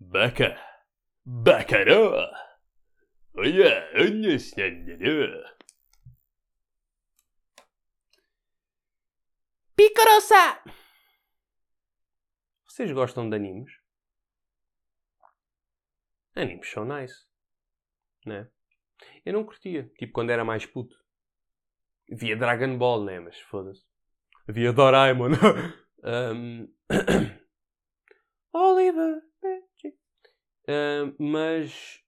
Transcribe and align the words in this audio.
Baca. 0.00 0.58
Bacaró. 1.24 2.26
Olha, 3.34 3.90
olha, 3.94 4.38
senhora. 4.38 5.56
Picarossa! 9.76 10.62
Vocês 12.66 12.90
gostam 12.92 13.28
de 13.28 13.36
animes? 13.36 13.72
Animes 16.34 16.70
são 16.70 16.84
nice. 16.84 17.26
Né? 18.24 18.50
Eu 19.24 19.34
não 19.34 19.44
curtia. 19.44 19.90
Tipo, 19.98 20.12
quando 20.14 20.30
era 20.30 20.44
mais 20.44 20.64
puto. 20.64 20.96
Via 22.08 22.36
Dragon 22.36 22.76
Ball, 22.76 23.04
né? 23.04 23.20
Mas 23.20 23.38
foda-se. 23.40 23.84
Via 24.48 24.72
Doraemon. 24.72 25.30
um... 26.34 26.74
Oliver. 28.52 29.29
Um, 30.70 31.14
mas 31.18 32.00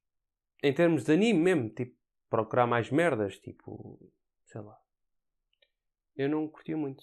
em 0.62 0.73
termos 0.73 1.02
de 1.02 1.12
anime 1.12 1.41
mesmo, 1.41 1.69
tipo, 1.71 1.97
procurar 2.30 2.66
mais 2.66 2.91
merdas, 2.91 3.37
tipo, 3.41 3.98
sei 4.47 4.61
lá. 4.61 4.79
Eu 6.16 6.29
não 6.29 6.47
curtia 6.47 6.77
muito. 6.77 7.02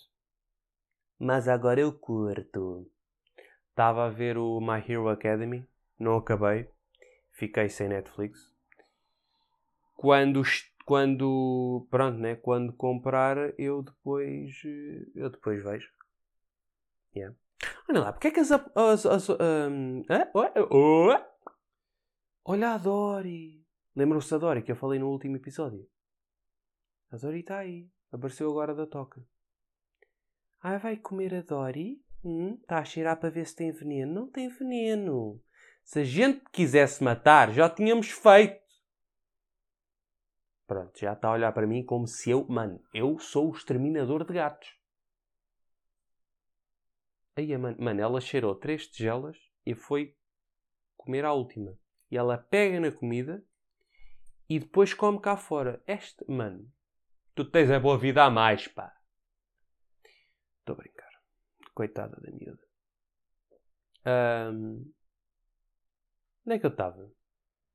Mas 1.20 1.50
agora 1.50 1.82
eu 1.82 1.92
curto. 1.92 2.90
Estava 3.70 4.06
a 4.06 4.10
ver 4.10 4.38
o 4.38 4.62
My 4.62 4.84
Hero 4.88 5.10
Academy, 5.10 5.68
não 6.00 6.16
acabei, 6.16 6.70
fiquei 7.32 7.68
sem 7.68 7.90
Netflix. 7.90 8.40
Quando, 9.96 10.42
quando, 10.86 11.86
pronto, 11.90 12.18
né? 12.18 12.36
Quando 12.36 12.72
comprar, 12.72 13.38
eu 13.60 13.84
depois, 13.84 14.62
eu 15.14 15.30
depois 15.30 15.62
vejo. 15.62 15.92
Yeah. 17.14 17.36
Olha 17.90 18.00
lá, 18.00 18.14
porque 18.14 18.30
é 18.30 18.32
que 18.32 18.40
as. 18.40 18.52
as, 18.52 19.06
as 19.06 19.30
um, 19.30 20.04
ah, 20.10 20.30
oh, 20.34 21.10
oh, 21.10 21.29
Olha 22.52 22.72
a 22.72 22.78
Dory! 22.80 23.64
Lembram-se 23.96 24.32
da 24.32 24.40
Dory 24.40 24.64
que 24.64 24.72
eu 24.72 24.76
falei 24.76 24.98
no 24.98 25.12
último 25.12 25.36
episódio? 25.36 25.88
A 27.12 27.16
Dory 27.16 27.42
está 27.42 27.60
aí. 27.60 27.88
Apareceu 28.12 28.50
agora 28.50 28.74
da 28.74 28.88
toca. 28.88 29.24
Ah, 30.60 30.80
vai 30.80 30.98
comer 30.98 31.36
a 31.36 31.42
Dory? 31.44 32.04
Hum, 32.24 32.56
está 32.56 32.80
a 32.80 32.84
cheirar 32.84 33.20
para 33.20 33.30
ver 33.30 33.46
se 33.46 33.56
tem 33.56 33.72
veneno. 33.72 34.12
Não 34.12 34.32
tem 34.32 34.50
veneno. 34.50 35.40
Se 35.84 36.00
a 36.00 36.04
gente 36.04 36.44
quisesse 36.52 37.04
matar, 37.04 37.54
já 37.54 37.70
tínhamos 37.70 38.10
feito. 38.10 38.66
Pronto, 40.66 41.00
já 41.00 41.14
está 41.14 41.28
a 41.28 41.34
olhar 41.34 41.52
para 41.52 41.68
mim 41.68 41.86
como 41.86 42.08
se 42.08 42.32
eu... 42.32 42.48
Mano, 42.48 42.84
eu 42.92 43.20
sou 43.20 43.52
o 43.52 43.56
exterminador 43.56 44.26
de 44.26 44.34
gatos. 44.34 44.76
Aí, 47.36 47.56
mano, 47.56 47.78
mano, 47.80 48.02
ela 48.02 48.20
cheirou 48.20 48.56
três 48.56 48.88
tigelas 48.88 49.38
e 49.64 49.76
foi 49.76 50.18
comer 50.98 51.26
a 51.26 51.32
última. 51.32 51.78
E 52.12 52.18
ela 52.18 52.38
pega 52.38 52.80
na 52.80 52.92
comida 52.92 53.44
e 54.50 54.60
depois 54.60 54.94
come 54.94 55.20
cá 55.20 55.38
fora. 55.38 55.82
Este, 55.86 56.26
mano, 56.30 56.72
tu 57.36 57.46
tens 57.46 57.70
a 57.70 57.80
boa 57.80 57.98
vida 57.98 58.24
a 58.24 58.30
mais, 58.30 58.68
pá. 58.68 58.96
Estou 60.60 60.74
a 60.74 60.78
brincar. 60.78 61.10
Coitada 61.74 62.20
da 62.20 62.32
miúda. 62.32 62.68
Um... 64.06 64.92
Onde 66.46 66.56
é 66.56 66.60
que 66.60 66.66
eu 66.66 66.72
estava? 66.72 67.12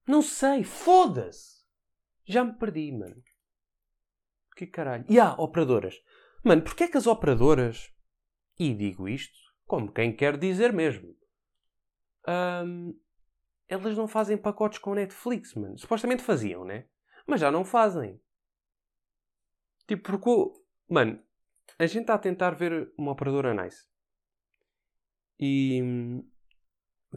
Não 0.06 0.20
sei, 0.20 0.64
foda-se! 0.64 1.64
Já 2.26 2.42
me 2.42 2.54
perdi, 2.54 2.90
mano. 2.90 3.22
Que 4.56 4.66
caralho. 4.66 5.04
E 5.08 5.20
há 5.20 5.34
operadoras. 5.34 6.02
Mano, 6.42 6.62
porquê 6.62 6.84
é 6.84 6.88
que 6.88 6.96
as 6.96 7.06
operadoras, 7.06 7.92
e 8.58 8.74
digo 8.74 9.08
isto 9.08 9.38
como 9.66 9.92
quem 9.92 10.14
quer 10.14 10.36
dizer 10.36 10.72
mesmo, 10.72 11.16
um, 12.28 12.98
elas 13.68 13.96
não 13.96 14.06
fazem 14.06 14.36
pacotes 14.36 14.78
com 14.78 14.94
Netflix, 14.94 15.54
mano. 15.54 15.78
Supostamente 15.78 16.22
faziam, 16.22 16.64
né? 16.64 16.86
Mas 17.26 17.40
já 17.40 17.50
não 17.50 17.64
fazem. 17.64 18.20
Tipo, 19.86 20.02
porque. 20.02 20.60
Mano, 20.88 21.22
a 21.78 21.86
gente 21.86 22.02
está 22.02 22.14
a 22.14 22.18
tentar 22.18 22.50
ver 22.50 22.92
uma 22.96 23.12
operadora 23.12 23.54
nice. 23.54 23.86
E. 25.38 25.82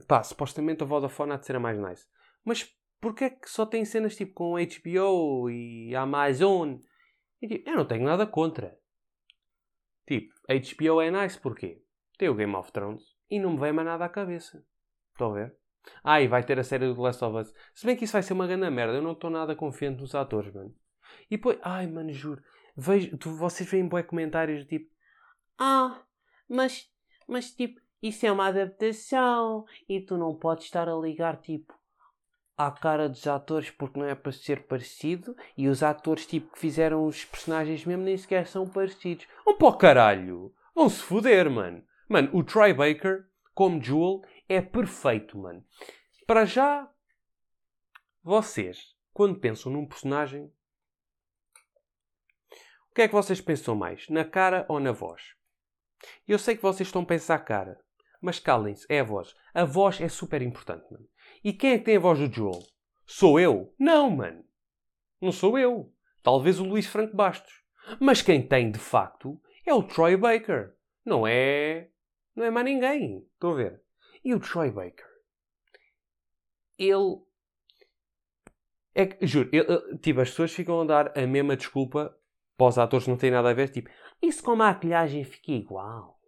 Pá, 0.07 0.23
supostamente 0.23 0.83
a 0.83 0.85
Vodafone 0.85 1.33
há 1.33 1.38
de 1.38 1.45
ser 1.45 1.55
a 1.55 1.59
mais 1.59 1.79
nice. 1.79 2.07
Mas 2.45 2.75
porquê 3.01 3.25
é 3.25 3.29
que 3.29 3.49
só 3.49 3.66
tem 3.66 3.83
cenas 3.83 4.16
tipo 4.16 4.33
com 4.33 4.55
HBO 4.55 5.49
e 5.49 5.95
Amazon? 5.95 6.77
E, 7.41 7.47
tipo, 7.47 7.69
eu 7.69 7.75
não 7.75 7.85
tenho 7.85 8.05
nada 8.05 8.25
contra. 8.25 8.77
Tipo, 10.05 10.33
HBO 10.47 11.01
é 11.01 11.11
nice 11.11 11.39
porquê? 11.39 11.83
Tem 12.17 12.29
o 12.29 12.35
Game 12.35 12.55
of 12.55 12.72
Thrones 12.72 13.16
e 13.29 13.39
não 13.39 13.53
me 13.53 13.59
vem 13.59 13.73
mais 13.73 13.88
nada 13.88 14.05
à 14.05 14.09
cabeça. 14.09 14.66
Estão 15.11 15.31
a 15.31 15.33
ver? 15.33 15.57
Ah, 16.03 16.21
e 16.21 16.27
vai 16.27 16.43
ter 16.43 16.59
a 16.59 16.63
série 16.63 16.88
do 16.88 16.95
The 16.95 17.01
Last 17.01 17.23
of 17.23 17.38
Us. 17.38 17.53
Se 17.73 17.85
bem 17.85 17.95
que 17.95 18.05
isso 18.05 18.13
vai 18.13 18.23
ser 18.23 18.33
uma 18.33 18.47
grande 18.47 18.69
merda. 18.69 18.95
Eu 18.95 19.01
não 19.01 19.13
estou 19.13 19.29
nada 19.29 19.55
confiante 19.55 20.01
nos 20.01 20.15
atores, 20.15 20.53
mano. 20.53 20.73
E 21.29 21.38
depois... 21.38 21.57
Ai, 21.61 21.88
mano, 21.88 22.11
juro. 22.11 22.41
Vejo, 22.75 23.17
tu, 23.17 23.31
vocês 23.31 23.69
veem 23.69 23.87
bué 23.87 24.03
comentários 24.03 24.66
tipo... 24.66 24.89
Ah, 25.57 26.01
mas... 26.49 26.89
Mas, 27.27 27.51
tipo... 27.51 27.79
Isso 28.01 28.25
é 28.25 28.31
uma 28.31 28.47
adaptação. 28.47 29.66
E 29.89 29.99
tu 29.99 30.17
não 30.17 30.35
podes 30.35 30.66
estar 30.66 30.87
a 30.87 30.95
ligar, 30.95 31.37
tipo... 31.37 31.73
À 32.55 32.71
cara 32.71 33.07
dos 33.07 33.27
atores 33.27 33.69
porque 33.69 33.99
não 33.99 34.07
é 34.07 34.16
para 34.16 34.31
ser 34.31 34.63
parecido. 34.63 35.35
E 35.55 35.67
os 35.67 35.83
atores, 35.83 36.25
tipo, 36.25 36.51
que 36.53 36.59
fizeram 36.59 37.05
os 37.05 37.23
personagens 37.23 37.85
mesmo 37.85 38.03
nem 38.03 38.17
sequer 38.17 38.47
são 38.47 38.67
parecidos. 38.67 39.27
Vão 39.45 39.57
para 39.57 39.77
caralho. 39.77 40.53
Vão 40.73 40.89
se 40.89 41.01
foder, 41.01 41.49
mano. 41.49 41.83
Mano, 42.09 42.29
o 42.33 42.43
Troy 42.43 42.73
Baker, 42.73 43.25
como 43.53 43.83
Joel, 43.83 44.21
é 44.47 44.62
perfeito, 44.62 45.38
mano. 45.38 45.66
Para 46.25 46.46
já, 46.46 46.90
vocês, 48.24 48.96
quando 49.13 49.40
pensam 49.40 49.72
num 49.72 49.85
personagem, 49.85 50.52
o 52.90 52.94
que 52.94 53.03
é 53.03 53.08
que 53.08 53.13
vocês 53.13 53.40
pensam 53.40 53.75
mais? 53.75 54.08
Na 54.09 54.25
cara 54.25 54.66
ou 54.68 54.80
na 54.80 54.91
voz? 54.91 55.35
Eu 56.28 56.38
sei 56.38 56.56
que 56.56 56.62
vocês 56.62 56.88
estão 56.88 57.03
a 57.03 57.06
pensar 57.06 57.35
a 57.35 57.40
cara, 57.40 57.80
mas 58.22 58.40
calem-se, 58.40 58.85
é 58.90 59.00
a 59.00 59.03
voz. 59.03 59.35
A 59.53 59.63
voz 59.63 60.02
é 60.02 60.09
super 60.09 60.41
importante, 60.41 60.91
mano. 60.91 61.08
E 61.44 61.53
quem 61.53 61.74
é 61.74 61.78
que 61.78 61.85
tem 61.85 61.97
a 61.97 62.00
voz 62.00 62.19
do 62.19 62.34
Joel? 62.34 62.62
Sou 63.06 63.40
eu? 63.40 63.74
Não, 63.79 64.09
mano. 64.09 64.44
Não 65.22 65.31
sou 65.31 65.58
eu. 65.58 65.94
Talvez 66.22 66.59
o 66.59 66.66
Luís 66.66 66.85
Franco 66.85 67.16
Bastos. 67.16 67.64
Mas 68.00 68.22
quem 68.22 68.46
tem, 68.46 68.69
de 68.69 68.79
facto, 68.79 69.41
é 69.66 69.74
o 69.74 69.84
Troy 69.84 70.18
Baker. 70.18 70.75
Não 71.06 71.25
é... 71.25 71.90
Não 72.35 72.44
é 72.44 72.52
mais 72.52 72.66
ninguém. 72.66 73.25
Estão 73.34 73.52
a 73.52 73.56
ver? 73.56 73.81
E 74.23 74.33
o 74.33 74.39
Troy 74.39 74.72
Baker? 74.72 75.05
Ele. 76.78 77.22
É 78.94 79.05
que, 79.05 79.25
juro, 79.28 79.50
eu, 79.53 79.97
tipo, 80.00 80.22
as 80.22 80.29
pessoas 80.29 80.51
ficam 80.51 80.81
a 80.81 80.85
dar 80.85 81.17
a 81.17 81.28
mesma 81.28 81.55
desculpa 81.55 82.17
para 82.57 82.67
os 82.67 82.78
atores 82.78 83.07
não 83.07 83.16
têm 83.16 83.31
nada 83.31 83.50
a 83.50 83.53
ver. 83.53 83.69
Tipo, 83.69 83.89
isso 84.22 84.44
com 84.44 84.51
a 84.51 84.55
maquilhagem 84.55 85.23
fica 85.23 85.51
igual. 85.51 86.19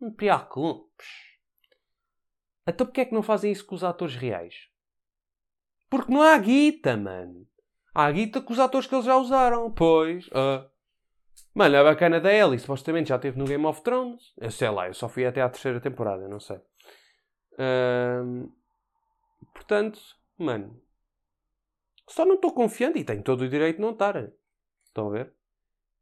Não 0.00 0.10
me 0.10 0.14
preocupes. 0.14 1.06
Então 2.66 2.86
porquê 2.86 3.02
é 3.02 3.04
que 3.04 3.14
não 3.14 3.22
fazem 3.22 3.52
isso 3.52 3.64
com 3.64 3.74
os 3.74 3.84
atores 3.84 4.16
reais? 4.16 4.68
Porque 5.88 6.12
não 6.12 6.22
há 6.22 6.36
guita, 6.38 6.96
mano. 6.96 7.46
Há 7.94 8.10
guita 8.10 8.40
com 8.40 8.52
os 8.52 8.58
atores 8.58 8.86
que 8.86 8.94
eles 8.94 9.04
já 9.04 9.16
usaram. 9.16 9.70
Pois. 9.70 10.26
Uh. 10.28 10.68
Mano, 11.54 11.76
a 11.76 11.84
bacana 11.84 12.20
da 12.20 12.32
Ellie 12.32 12.58
supostamente 12.58 13.10
já 13.10 13.16
esteve 13.16 13.38
no 13.38 13.44
Game 13.44 13.64
of 13.66 13.82
Thrones. 13.82 14.32
Eu 14.38 14.50
sei 14.50 14.70
lá, 14.70 14.88
eu 14.88 14.94
só 14.94 15.08
fui 15.08 15.24
até 15.26 15.42
à 15.42 15.48
terceira 15.48 15.80
temporada, 15.80 16.26
não 16.26 16.40
sei 16.40 16.58
portanto, 19.54 20.00
mano, 20.38 20.82
só 22.08 22.24
não 22.24 22.34
estou 22.34 22.52
confiante 22.52 22.98
e 22.98 23.04
tenho 23.04 23.22
todo 23.22 23.42
o 23.42 23.48
direito 23.48 23.76
de 23.76 23.82
não 23.82 23.92
estar. 23.92 24.32
Estão 24.84 25.08
a 25.08 25.10
ver? 25.10 25.34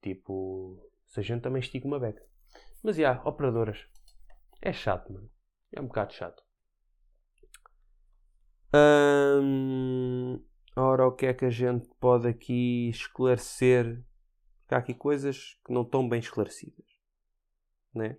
Tipo, 0.03 0.91
se 1.07 1.21
a 1.21 1.23
gente 1.23 1.43
também 1.43 1.61
estica 1.61 1.87
uma 1.87 2.01
beca. 2.01 2.25
Mas 2.83 2.97
já, 2.97 3.03
yeah, 3.03 3.29
operadoras. 3.29 3.87
É 4.63 4.73
chato, 4.73 5.13
mano. 5.13 5.31
É 5.73 5.81
um 5.81 5.87
bocado 5.87 6.13
chato. 6.13 6.43
Hum, 8.73 10.43
ora, 10.77 11.07
o 11.07 11.13
que 11.13 11.27
é 11.27 11.35
que 11.35 11.45
a 11.45 11.51
gente 11.51 11.89
pode 12.01 12.29
aqui 12.29 12.89
esclarecer? 12.89 14.03
Há 14.69 14.77
aqui 14.77 14.95
coisas 14.95 15.59
que 15.65 15.73
não 15.73 15.83
estão 15.83 16.09
bem 16.09 16.21
esclarecidas. 16.21 16.87
Né? 17.95 18.17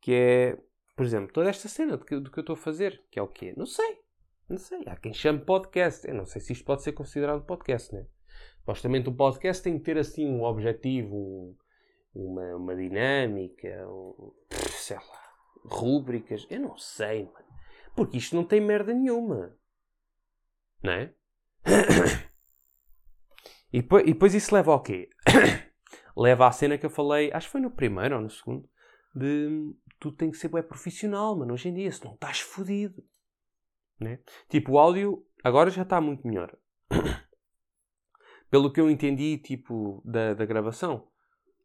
Que 0.00 0.12
é 0.12 0.58
por 0.94 1.04
exemplo, 1.04 1.32
toda 1.32 1.50
esta 1.50 1.68
cena 1.68 1.96
do 1.96 2.04
que, 2.04 2.18
do 2.18 2.30
que 2.30 2.38
eu 2.38 2.42
estou 2.42 2.54
a 2.54 2.56
fazer, 2.56 3.02
que 3.10 3.18
é 3.18 3.22
o 3.22 3.28
quê? 3.28 3.54
Não 3.56 3.66
sei. 3.66 3.98
Não 4.48 4.58
sei. 4.58 4.82
Há 4.86 4.96
quem 4.96 5.12
chame 5.12 5.40
podcast. 5.40 6.06
Eu 6.06 6.14
não 6.14 6.26
sei 6.26 6.40
se 6.40 6.52
isto 6.52 6.64
pode 6.64 6.82
ser 6.82 6.92
considerado 6.92 7.44
podcast, 7.44 7.94
né? 7.94 8.06
Supostamente 8.58 9.08
um 9.08 9.16
podcast 9.16 9.62
tem 9.62 9.78
que 9.78 9.84
ter 9.84 9.98
assim 9.98 10.26
um 10.26 10.42
objetivo, 10.42 11.56
uma, 12.14 12.56
uma 12.56 12.76
dinâmica, 12.76 13.68
um, 13.88 14.32
sei 14.70 14.96
lá, 14.96 15.32
rúbricas. 15.64 16.46
Eu 16.50 16.60
não 16.60 16.76
sei, 16.76 17.24
mano. 17.24 17.46
Porque 17.96 18.18
isto 18.18 18.36
não 18.36 18.44
tem 18.44 18.60
merda 18.60 18.92
nenhuma. 18.92 19.56
Não 20.82 20.92
é? 20.92 21.14
E 23.72 23.80
depois, 23.80 24.02
e 24.02 24.12
depois 24.12 24.34
isso 24.34 24.54
leva 24.54 24.72
ao 24.72 24.82
quê? 24.82 25.08
leva 26.14 26.46
à 26.46 26.52
cena 26.52 26.76
que 26.76 26.84
eu 26.84 26.90
falei, 26.90 27.30
acho 27.32 27.46
que 27.46 27.52
foi 27.52 27.60
no 27.60 27.70
primeiro 27.70 28.16
ou 28.16 28.20
no 28.20 28.28
segundo, 28.28 28.68
de 29.14 29.74
tudo 29.98 30.16
tem 30.16 30.30
que 30.30 30.36
ser 30.36 30.48
bem 30.48 30.62
profissional, 30.62 31.36
mano. 31.36 31.54
Hoje 31.54 31.68
em 31.68 31.74
dia, 31.74 31.92
se 31.92 32.04
não 32.04 32.14
estás 32.14 32.40
fodido. 32.40 33.04
Né? 34.00 34.18
Tipo, 34.48 34.72
o 34.72 34.78
áudio 34.78 35.24
agora 35.44 35.70
já 35.70 35.82
está 35.82 36.00
muito 36.00 36.26
melhor. 36.26 36.56
Pelo 38.50 38.72
que 38.72 38.80
eu 38.80 38.90
entendi, 38.90 39.38
tipo, 39.38 40.02
da, 40.04 40.34
da 40.34 40.44
gravação, 40.44 41.08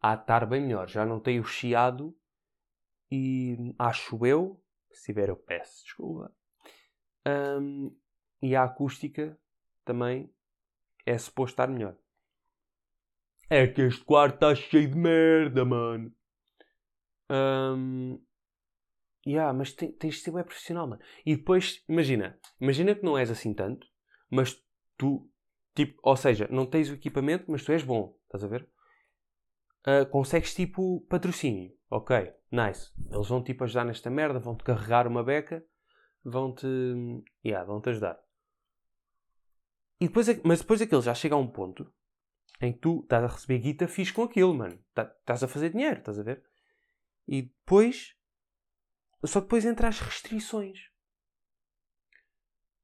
há 0.01 0.15
de 0.15 0.21
estar 0.21 0.45
bem 0.45 0.61
melhor. 0.61 0.88
Já 0.88 1.05
não 1.05 1.19
tem 1.19 1.39
o 1.39 1.44
chiado 1.44 2.15
e 3.11 3.73
acho 3.79 4.25
eu, 4.25 4.61
se 4.91 5.05
tiver 5.05 5.29
eu 5.29 5.35
peço 5.35 5.83
desculpa. 5.83 6.31
Um, 7.25 7.95
e 8.41 8.55
a 8.55 8.63
acústica 8.63 9.38
também 9.83 10.31
é 11.05 11.17
suposto 11.17 11.53
estar 11.53 11.67
melhor. 11.67 11.97
É 13.49 13.65
que 13.65 13.81
este 13.81 14.03
quarto 14.03 14.35
está 14.35 14.53
cheio 14.53 14.89
de 14.89 14.97
merda, 14.97 15.63
mano. 15.63 16.13
Um, 17.29 18.19
yeah, 19.25 19.53
mas 19.53 19.74
tem, 19.74 19.91
tens 19.91 20.15
de 20.15 20.21
ser 20.21 20.31
bem 20.31 20.44
profissional, 20.44 20.88
mano. 20.88 21.01
E 21.25 21.35
depois, 21.35 21.83
imagina, 21.88 22.39
imagina 22.59 22.95
que 22.95 23.03
não 23.03 23.18
és 23.18 23.29
assim 23.29 23.53
tanto, 23.53 23.88
mas 24.29 24.62
tu, 24.97 25.29
tipo, 25.75 26.00
ou 26.03 26.15
seja, 26.15 26.47
não 26.50 26.65
tens 26.65 26.89
o 26.89 26.94
equipamento, 26.94 27.45
mas 27.47 27.63
tu 27.63 27.71
és 27.71 27.83
bom, 27.83 28.18
estás 28.25 28.44
a 28.44 28.47
ver? 28.47 28.69
Uh, 29.85 30.06
consegues 30.09 30.53
tipo 30.53 31.01
patrocínio, 31.09 31.71
ok, 31.89 32.33
nice. 32.51 32.91
Eles 33.09 33.27
vão 33.27 33.44
tipo 33.44 33.63
ajudar 33.63 33.85
nesta 33.85 34.09
merda, 34.09 34.39
vão-te 34.39 34.63
carregar 34.63 35.07
uma 35.07 35.23
beca, 35.23 35.63
vão-te, 36.23 36.68
yeah, 37.45 37.65
vão-te 37.65 37.89
ajudar. 37.89 38.19
E 40.00 40.07
depois, 40.07 40.27
mas 40.44 40.59
depois 40.59 40.81
aquilo 40.81 41.01
já 41.01 41.13
chega 41.13 41.35
a 41.35 41.39
um 41.39 41.47
ponto 41.47 41.91
em 42.62 42.73
que 42.73 42.80
tu 42.80 43.01
estás 43.03 43.23
a 43.23 43.27
receber 43.27 43.59
guita 43.59 43.88
fixe 43.88 44.13
com 44.13 44.23
aquilo, 44.23 44.53
mano. 44.53 44.77
Tá, 44.94 45.03
estás 45.19 45.44
a 45.44 45.47
fazer 45.47 45.69
dinheiro, 45.69 46.00
estás 46.00 46.19
a 46.19 46.23
ver? 46.23 46.44
E 47.27 47.44
depois. 47.44 48.15
Só 49.25 49.41
depois 49.41 49.65
entra 49.65 49.88
as 49.88 50.00
restrições. 50.00 50.79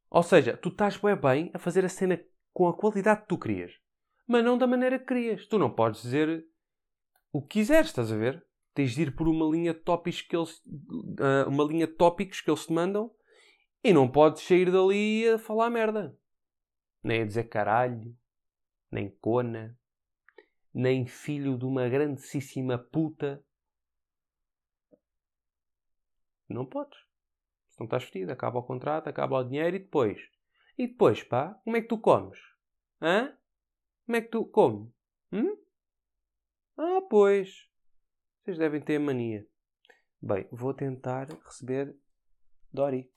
Ou 0.10 0.24
seja, 0.24 0.58
tu 0.58 0.70
estás 0.70 0.98
bem, 0.98 1.16
bem 1.16 1.52
a 1.54 1.60
fazer 1.60 1.86
a 1.86 1.90
cena 1.90 2.24
com 2.52 2.68
a 2.68 2.78
qualidade 2.78 3.22
que 3.22 3.28
tu 3.28 3.38
querias. 3.38 3.72
Mas 4.28 4.44
não 4.44 4.58
da 4.58 4.68
maneira 4.68 5.00
que 5.00 5.06
querias. 5.06 5.48
Tu 5.48 5.58
não 5.58 5.74
podes 5.74 6.02
dizer 6.02 6.46
o 7.32 7.42
que 7.42 7.60
quiseres, 7.60 7.88
estás 7.88 8.12
a 8.12 8.16
ver? 8.16 8.46
Tens 8.74 8.94
de 8.94 9.04
ir 9.04 9.16
por 9.16 9.28
uma 9.28 9.46
linha 9.46 9.74
de 9.74 9.80
tópicos 9.80 10.22
que 10.22 10.36
eles. 10.36 10.60
Uh, 10.66 11.48
uma 11.48 11.64
linha 11.64 11.88
de 11.88 11.94
tópicos 11.94 12.42
que 12.42 12.50
eles 12.50 12.66
te 12.66 12.74
mandam 12.74 13.12
e 13.84 13.92
não 13.92 14.10
podes 14.10 14.44
sair 14.44 14.72
dali 14.72 15.28
a 15.28 15.38
falar 15.38 15.70
merda. 15.70 16.18
Nem 17.04 17.22
a 17.22 17.26
dizer 17.26 17.46
caralho, 17.46 18.16
nem 18.90 19.10
cona, 19.10 19.78
nem 20.74 21.06
filho 21.06 21.58
de 21.58 21.66
uma 21.66 21.90
grandíssima 21.90 22.78
puta. 22.78 23.44
Não 26.50 26.66
podes. 26.66 26.98
Se 27.70 27.80
não 27.80 27.86
estás 27.86 28.04
vestido, 28.04 28.32
acaba 28.32 28.60
o 28.60 28.64
contrato, 28.64 29.08
acaba 29.08 29.40
o 29.40 29.44
dinheiro 29.44 29.76
e 29.76 29.80
depois. 29.80 30.20
E 30.78 30.88
depois, 30.88 31.24
pá, 31.24 31.54
como 31.64 31.78
é 31.78 31.82
que 31.82 31.88
tu 31.88 31.98
comes? 31.98 32.40
Hã? 33.02 33.36
Como 34.06 34.16
é 34.16 34.22
que 34.22 34.30
tu 34.30 34.46
comes? 34.46 34.92
Hum? 35.32 35.58
Ah, 36.78 37.02
pois. 37.10 37.68
Vocês 38.44 38.58
devem 38.58 38.82
ter 38.82 39.00
mania. 39.00 39.48
Bem, 40.22 40.48
vou 40.52 40.74
tentar 40.74 41.28
receber 41.46 41.96
Dori. 42.72 43.12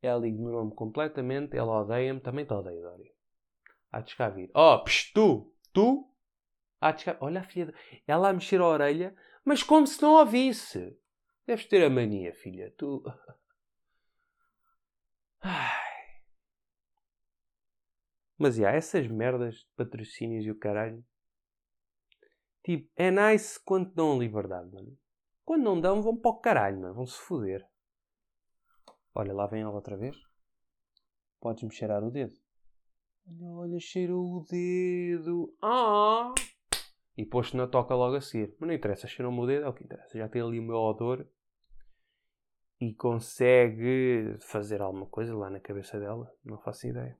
Ela 0.00 0.26
ignorou-me 0.26 0.74
completamente, 0.74 1.56
ela 1.56 1.80
odeia-me, 1.80 2.20
também 2.20 2.44
te 2.44 2.52
odeio, 2.52 2.82
Dori. 2.82 3.14
Há 3.92 4.00
de 4.00 4.14
a 4.18 4.28
vir. 4.30 4.50
Oh, 4.54 4.82
psh, 4.82 5.12
tu, 5.12 5.54
tu, 5.72 6.10
há 6.80 6.92
de 6.92 7.02
chegar. 7.02 7.18
Olha 7.20 7.40
a 7.40 7.44
filha. 7.44 7.72
Ela 8.06 8.30
a 8.30 8.32
mexer 8.32 8.60
a 8.60 8.66
orelha, 8.66 9.14
mas 9.44 9.62
como 9.62 9.86
se 9.86 10.00
não 10.00 10.14
ouvisse. 10.14 10.96
Deves 11.46 11.66
ter 11.66 11.84
a 11.84 11.90
mania, 11.90 12.32
filha. 12.34 12.72
Tu. 12.76 13.02
Ai. 15.42 15.82
Mas, 18.38 18.56
já, 18.56 18.70
essas 18.70 19.06
merdas 19.06 19.56
de 19.56 19.68
patrocínios 19.76 20.44
e 20.44 20.50
o 20.50 20.58
caralho. 20.58 21.04
Tipo, 22.64 22.88
é 22.96 23.10
nice 23.10 23.60
quando 23.64 23.92
dão 23.92 24.18
liberdade, 24.18 24.70
mano. 24.72 24.96
Quando 25.44 25.64
não 25.64 25.80
dão, 25.80 26.00
vão 26.00 26.16
para 26.16 26.30
o 26.30 26.40
caralho, 26.40 26.80
mano. 26.80 26.94
Vão 26.94 27.06
se 27.06 27.18
foder. 27.18 27.66
Olha, 29.14 29.34
lá 29.34 29.46
vem 29.46 29.62
ela 29.62 29.72
outra 29.72 29.96
vez. 29.96 30.16
Podes-me 31.40 31.72
cheirar 31.72 32.04
o 32.04 32.10
dedo. 32.10 32.34
Olha, 33.26 33.50
olha, 33.50 33.80
cheirou 33.80 34.24
o 34.24 34.44
dedo. 34.44 35.54
Ah! 35.60 36.32
E 37.16 37.26
posto 37.26 37.56
na 37.56 37.66
toca 37.66 37.94
logo 37.94 38.16
a 38.16 38.20
seguir. 38.20 38.54
Mas 38.58 38.68
não 38.68 38.74
interessa, 38.74 39.06
cheirou-me 39.06 39.40
o 39.40 39.46
dedo, 39.46 39.66
é 39.66 39.68
o 39.68 39.72
que 39.72 39.84
interessa. 39.84 40.18
Já 40.18 40.28
tem 40.28 40.42
ali 40.42 40.58
o 40.58 40.62
meu 40.62 40.76
odor. 40.76 41.26
E 42.80 42.94
consegue 42.94 44.36
fazer 44.40 44.80
alguma 44.80 45.06
coisa 45.06 45.36
lá 45.36 45.48
na 45.50 45.60
cabeça 45.60 46.00
dela. 46.00 46.32
Não 46.44 46.58
faço 46.58 46.86
ideia. 46.86 47.16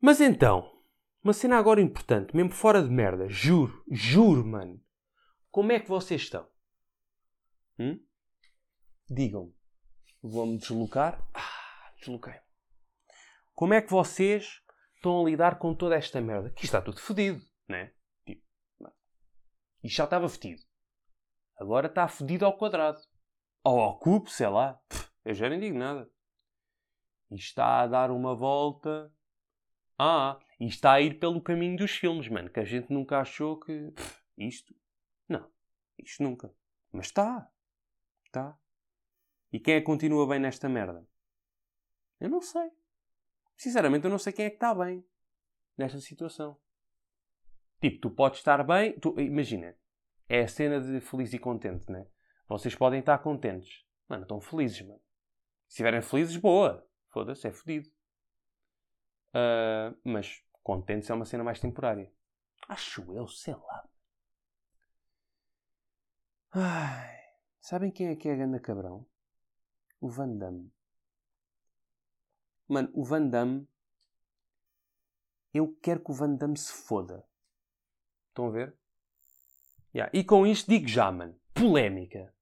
Mas 0.00 0.20
então, 0.20 0.80
uma 1.22 1.32
cena 1.32 1.58
agora 1.58 1.80
importante, 1.80 2.34
mesmo 2.36 2.52
fora 2.52 2.82
de 2.82 2.88
merda, 2.88 3.28
juro, 3.28 3.82
juro, 3.90 4.46
mano. 4.46 4.80
Como 5.50 5.72
é 5.72 5.80
que 5.80 5.88
vocês 5.88 6.22
estão? 6.22 6.46
Hum? 7.78 8.00
Digam-me. 9.10 9.54
Vou-me 10.22 10.58
deslocar. 10.58 11.26
Ah, 11.34 11.92
desloquei. 11.98 12.34
Como 13.54 13.74
é 13.74 13.82
que 13.82 13.90
vocês 13.90 14.62
estão 15.06 15.20
a 15.20 15.24
lidar 15.24 15.58
com 15.58 15.74
toda 15.74 15.94
esta 15.94 16.20
merda? 16.20 16.50
Que 16.50 16.64
está 16.64 16.82
tudo 16.82 17.00
fedido, 17.00 17.40
né? 17.68 17.92
Tipo, 18.26 18.42
isto 19.82 19.96
já 19.96 20.04
estava 20.04 20.28
fedido. 20.28 20.62
Agora 21.56 21.86
está 21.86 22.08
fedido 22.08 22.44
ao 22.44 22.58
quadrado. 22.58 23.00
Ou 23.64 23.80
ao 23.80 23.98
cubo, 23.98 24.28
sei 24.28 24.48
lá. 24.48 24.80
eu 25.24 25.32
já 25.32 25.48
nem 25.48 25.60
digo 25.60 25.78
nada. 25.78 26.10
Isto 27.30 27.48
está 27.48 27.82
a 27.82 27.86
dar 27.86 28.10
uma 28.10 28.34
volta. 28.34 29.12
Ah, 29.98 30.38
e 30.60 30.66
está 30.66 30.92
a 30.92 31.00
ir 31.00 31.18
pelo 31.18 31.40
caminho 31.40 31.76
dos 31.76 31.92
filmes, 31.92 32.28
mano. 32.28 32.50
Que 32.50 32.60
a 32.60 32.64
gente 32.64 32.92
nunca 32.92 33.20
achou 33.20 33.58
que. 33.58 33.92
isto. 34.36 34.74
Não. 35.28 35.48
Isto 35.98 36.22
nunca. 36.22 36.52
Mas 36.92 37.06
está. 37.06 37.50
Está. 38.24 38.58
E 39.52 39.60
quem 39.60 39.74
é 39.74 39.80
que 39.80 39.86
continua 39.86 40.28
bem 40.28 40.40
nesta 40.40 40.68
merda? 40.68 41.06
Eu 42.20 42.28
não 42.28 42.42
sei. 42.42 42.70
Sinceramente, 43.56 44.04
eu 44.04 44.10
não 44.10 44.18
sei 44.18 44.32
quem 44.32 44.46
é 44.46 44.50
que 44.50 44.56
está 44.56 44.74
bem 44.74 45.04
nesta 45.76 46.00
situação. 46.00 46.58
Tipo, 47.80 48.00
tu 48.00 48.10
podes 48.10 48.38
estar 48.38 48.62
bem. 48.64 48.98
Tu, 48.98 49.18
imagina, 49.20 49.76
é 50.28 50.42
a 50.42 50.48
cena 50.48 50.80
de 50.80 51.00
feliz 51.00 51.32
e 51.32 51.38
contente, 51.38 51.90
né? 51.90 52.06
Vocês 52.48 52.74
podem 52.74 53.00
estar 53.00 53.18
contentes. 53.18 53.84
Mano, 54.08 54.22
estão 54.22 54.40
felizes, 54.40 54.80
mano. 54.82 55.00
Se 55.66 55.74
estiverem 55.74 56.02
felizes, 56.02 56.36
boa. 56.36 56.86
Foda-se, 57.08 57.46
é 57.48 57.52
fodido. 57.52 57.88
Uh, 59.34 59.96
mas 60.04 60.42
contentes 60.62 61.10
é 61.10 61.14
uma 61.14 61.24
cena 61.24 61.44
mais 61.44 61.60
temporária. 61.60 62.12
Acho 62.68 63.12
eu, 63.12 63.26
sei 63.26 63.54
lá. 63.54 63.88
Ai, 66.52 67.18
sabem 67.60 67.90
quem 67.90 68.08
é 68.08 68.16
que 68.16 68.28
é 68.28 68.32
a 68.32 68.36
ganda 68.36 68.60
cabrão? 68.60 69.06
O 70.00 70.08
Van 70.08 70.36
Damme. 70.36 70.72
Mano, 72.68 72.90
o 72.92 73.04
Van 73.04 73.28
Damme. 73.28 73.68
Eu 75.52 75.74
quero 75.82 76.00
que 76.00 76.10
o 76.10 76.14
Van 76.14 76.34
Damme 76.34 76.56
se 76.56 76.72
foda. 76.72 77.24
Estão 78.28 78.46
a 78.46 78.50
ver? 78.50 78.76
Yeah. 79.94 80.10
E 80.12 80.22
com 80.24 80.46
isto 80.46 80.68
digo 80.68 80.86
já, 80.86 81.10
mano. 81.10 81.38
Polémica. 81.54 82.34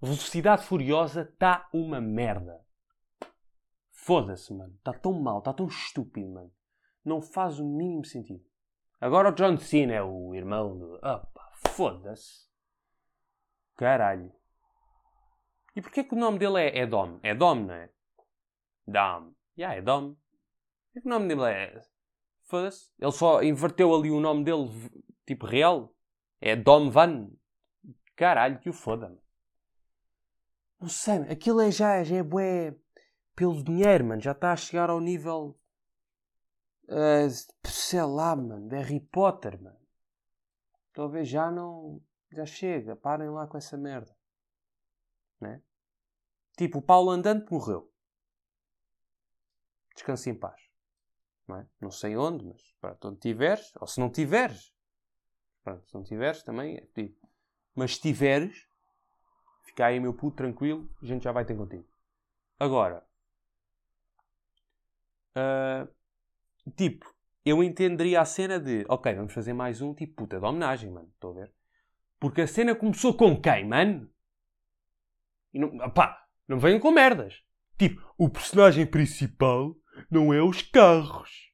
Velocidade 0.00 0.64
Furiosa 0.64 1.22
está 1.22 1.68
uma 1.72 2.00
merda. 2.00 2.62
Foda-se, 3.90 4.52
mano. 4.52 4.74
Está 4.74 4.92
tão 4.92 5.12
mal, 5.12 5.38
está 5.38 5.52
tão 5.52 5.66
estúpido, 5.66 6.28
mano. 6.28 6.52
Não 7.04 7.22
faz 7.22 7.58
o 7.58 7.64
mínimo 7.64 8.04
sentido. 8.04 8.44
Agora 9.00 9.30
o 9.30 9.32
John 9.32 9.56
Cena 9.58 9.94
é 9.94 10.02
o 10.02 10.34
irmão 10.34 10.76
do. 10.76 10.94
Opa, 10.96 11.50
foda-se. 11.68 12.48
Caralho. 13.76 14.32
E 15.74 15.80
porquê 15.80 16.04
que 16.04 16.14
o 16.14 16.18
nome 16.18 16.38
dele 16.38 16.60
é, 16.60 16.80
é 16.80 16.86
Dom? 16.86 17.18
É 17.22 17.34
Dom, 17.34 17.54
não 17.54 17.74
é? 17.74 17.90
Dom. 18.86 19.32
Yeah, 19.56 19.76
é 19.76 19.82
Dom. 19.82 20.16
Que 20.92 21.06
o 21.06 21.08
nome 21.08 21.28
dele 21.28 21.44
é. 21.44 21.82
Foda-se. 22.44 22.90
Ele 22.98 23.12
só 23.12 23.42
inverteu 23.42 23.94
ali 23.94 24.10
o 24.10 24.20
nome 24.20 24.44
dele, 24.44 24.68
tipo 25.26 25.46
real. 25.46 25.94
É 26.40 26.56
Dom 26.56 26.90
Van. 26.90 27.30
Caralho, 28.16 28.58
que 28.58 28.68
o 28.68 28.72
foda, 28.72 29.16
Não 30.80 30.88
sei, 30.88 31.18
aquilo 31.30 31.60
é 31.60 31.70
já, 31.70 32.04
já 32.04 32.16
é 32.16 32.22
bué 32.22 32.76
pelo 33.34 33.62
dinheiro, 33.62 34.04
mano. 34.04 34.20
Já 34.20 34.32
está 34.32 34.52
a 34.52 34.56
chegar 34.56 34.90
ao 34.90 35.00
nível. 35.00 35.58
Uh, 36.88 37.28
sei 37.64 38.02
lá, 38.02 38.36
mano. 38.36 38.68
De 38.68 38.76
Harry 38.76 39.00
Potter, 39.00 39.60
mano. 39.60 39.80
Talvez 40.92 41.28
já 41.28 41.50
não. 41.50 42.00
Já 42.30 42.44
chega. 42.44 42.96
Parem 42.96 43.30
lá 43.30 43.46
com 43.46 43.56
essa 43.56 43.76
merda. 43.76 44.14
Né? 45.40 45.62
Tipo, 46.56 46.78
o 46.78 46.82
Paulo 46.82 47.10
Andante 47.10 47.50
morreu. 47.50 47.91
Descanse 49.94 50.30
em 50.30 50.34
paz. 50.34 50.60
Não, 51.46 51.56
é? 51.56 51.66
não 51.80 51.90
sei 51.90 52.16
onde, 52.16 52.44
mas 52.44 52.62
pronto, 52.80 53.08
onde 53.08 53.20
tiveres, 53.20 53.72
ou 53.80 53.86
se 53.86 54.00
não 54.00 54.10
tiveres, 54.10 54.72
pronto, 55.62 55.86
se 55.86 55.94
não 55.94 56.02
tiveres 56.02 56.42
também 56.42 56.76
é 56.76 56.80
pedido. 56.80 57.16
Mas 57.74 57.96
se 57.96 58.02
tiveres, 58.02 58.68
Fica 59.72 59.86
aí, 59.86 59.98
meu 59.98 60.12
puto, 60.12 60.36
tranquilo, 60.36 60.86
a 61.02 61.06
gente 61.06 61.24
já 61.24 61.32
vai 61.32 61.46
ter 61.46 61.56
contigo. 61.56 61.86
Agora, 62.60 63.02
ah, 65.34 65.88
tipo, 66.76 67.10
eu 67.42 67.62
entenderia 67.62 68.20
a 68.20 68.24
cena 68.26 68.60
de, 68.60 68.84
ok, 68.86 69.14
vamos 69.14 69.32
fazer 69.32 69.54
mais 69.54 69.80
um, 69.80 69.94
tipo, 69.94 70.14
puta 70.14 70.38
de 70.38 70.44
homenagem, 70.44 70.90
mano, 70.90 71.08
estou 71.14 71.30
a 71.30 71.34
ver? 71.34 71.52
Porque 72.20 72.42
a 72.42 72.46
cena 72.46 72.74
começou 72.74 73.16
com 73.16 73.40
quem, 73.40 73.66
mano? 73.66 74.10
E 75.54 75.58
não, 75.58 75.90
pá, 75.90 76.22
não 76.46 76.58
venham 76.58 76.78
com 76.78 76.90
merdas. 76.90 77.42
Tipo, 77.78 78.02
o 78.18 78.28
personagem 78.28 78.84
principal 78.84 79.74
não 80.10 80.32
é 80.32 80.42
os 80.42 80.62
carros. 80.62 81.52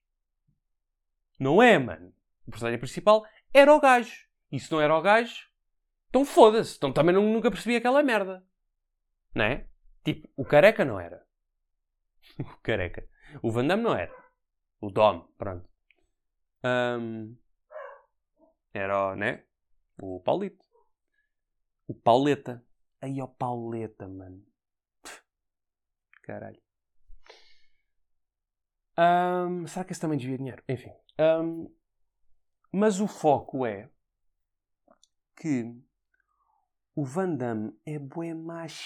Não 1.38 1.62
é, 1.62 1.78
mano. 1.78 2.12
O 2.46 2.50
personagem 2.50 2.78
principal 2.78 3.24
era 3.52 3.74
o 3.74 3.80
gajo. 3.80 4.26
E 4.50 4.58
se 4.58 4.70
não 4.72 4.80
era 4.80 4.96
o 4.96 5.02
gajo, 5.02 5.48
então 6.08 6.24
foda-se. 6.24 6.76
Então 6.76 6.92
também 6.92 7.14
não, 7.14 7.22
nunca 7.22 7.50
percebi 7.50 7.76
aquela 7.76 8.02
merda. 8.02 8.44
Não 9.34 9.44
é? 9.44 9.68
Tipo, 10.04 10.28
o 10.36 10.44
careca 10.44 10.84
não 10.84 10.98
era. 10.98 11.24
o 12.38 12.56
careca. 12.62 13.08
O 13.42 13.50
Van 13.50 13.66
Damme 13.66 13.82
não 13.82 13.94
era. 13.94 14.14
O 14.80 14.90
Dom, 14.90 15.20
pronto. 15.36 15.68
Ahm, 16.62 17.36
era, 18.72 19.14
né? 19.16 19.44
O 20.00 20.20
Paulito. 20.20 20.64
O 21.86 21.94
Pauleta. 21.94 22.64
Aí, 23.00 23.20
ó, 23.20 23.26
Pauleta, 23.26 24.08
mano. 24.08 24.44
Caralho. 26.22 26.60
Ahm, 28.98 29.64
será 29.68 29.84
que 29.84 29.92
esse 29.92 30.00
também 30.00 30.18
desvia 30.18 30.36
dinheiro? 30.36 30.60
Enfim. 30.68 30.90
Ahm, 31.16 31.68
mas 32.72 33.00
o 33.00 33.06
foco 33.06 33.64
é 33.64 33.88
que 35.36 35.72
o 36.96 37.04
Van 37.04 37.36
Damme 37.36 37.78
é 37.86 37.96
bué 37.96 38.34
machista. 38.34 38.76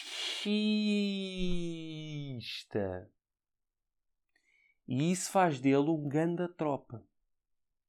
E 4.87 5.11
isso 5.11 5.31
faz 5.31 5.59
dele 5.59 5.89
um 5.89 6.07
ganda 6.07 6.47
tropa. 6.47 7.03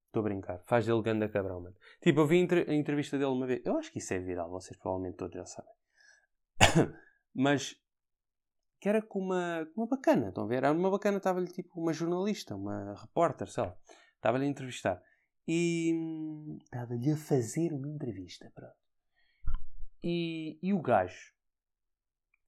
Estou 0.06 0.22
a 0.22 0.24
brincar. 0.24 0.64
Faz 0.66 0.86
dele 0.86 1.02
ganda 1.02 1.28
cabrão, 1.28 1.60
mano. 1.60 1.76
Tipo, 2.02 2.22
eu 2.22 2.28
vi 2.28 2.48
a 2.68 2.74
entrevista 2.74 3.18
dele 3.18 3.32
uma 3.32 3.46
vez. 3.46 3.62
Eu 3.66 3.78
acho 3.78 3.92
que 3.92 3.98
isso 3.98 4.14
é 4.14 4.20
viral. 4.20 4.50
Vocês 4.50 4.80
provavelmente 4.80 5.18
todos 5.18 5.36
já 5.36 5.46
sabem. 5.46 5.74
Mas... 7.36 7.76
Que 8.84 8.90
era 8.90 9.02
com 9.02 9.20
uma, 9.20 9.66
uma 9.78 9.88
bacana. 9.88 10.28
Estão 10.28 10.44
a 10.44 10.48
ver? 10.48 10.58
Era 10.58 10.74
uma 10.74 10.92
bacana. 10.92 11.16
Estava-lhe 11.16 11.48
tipo 11.48 11.80
uma 11.80 11.94
jornalista. 11.94 12.54
Uma 12.54 12.94
repórter, 12.96 13.48
sei 13.48 13.64
lá. 13.64 13.78
Estava-lhe 14.18 14.44
a 14.44 14.50
entrevistar. 14.50 15.02
E... 15.48 15.94
hum, 15.96 16.58
Estava-lhe 16.62 17.10
a 17.10 17.16
fazer 17.16 17.72
uma 17.72 17.88
entrevista. 17.88 18.52
Pronto. 18.54 18.76
E, 20.04 20.60
e 20.62 20.74
o 20.74 20.82
gajo 20.82 21.34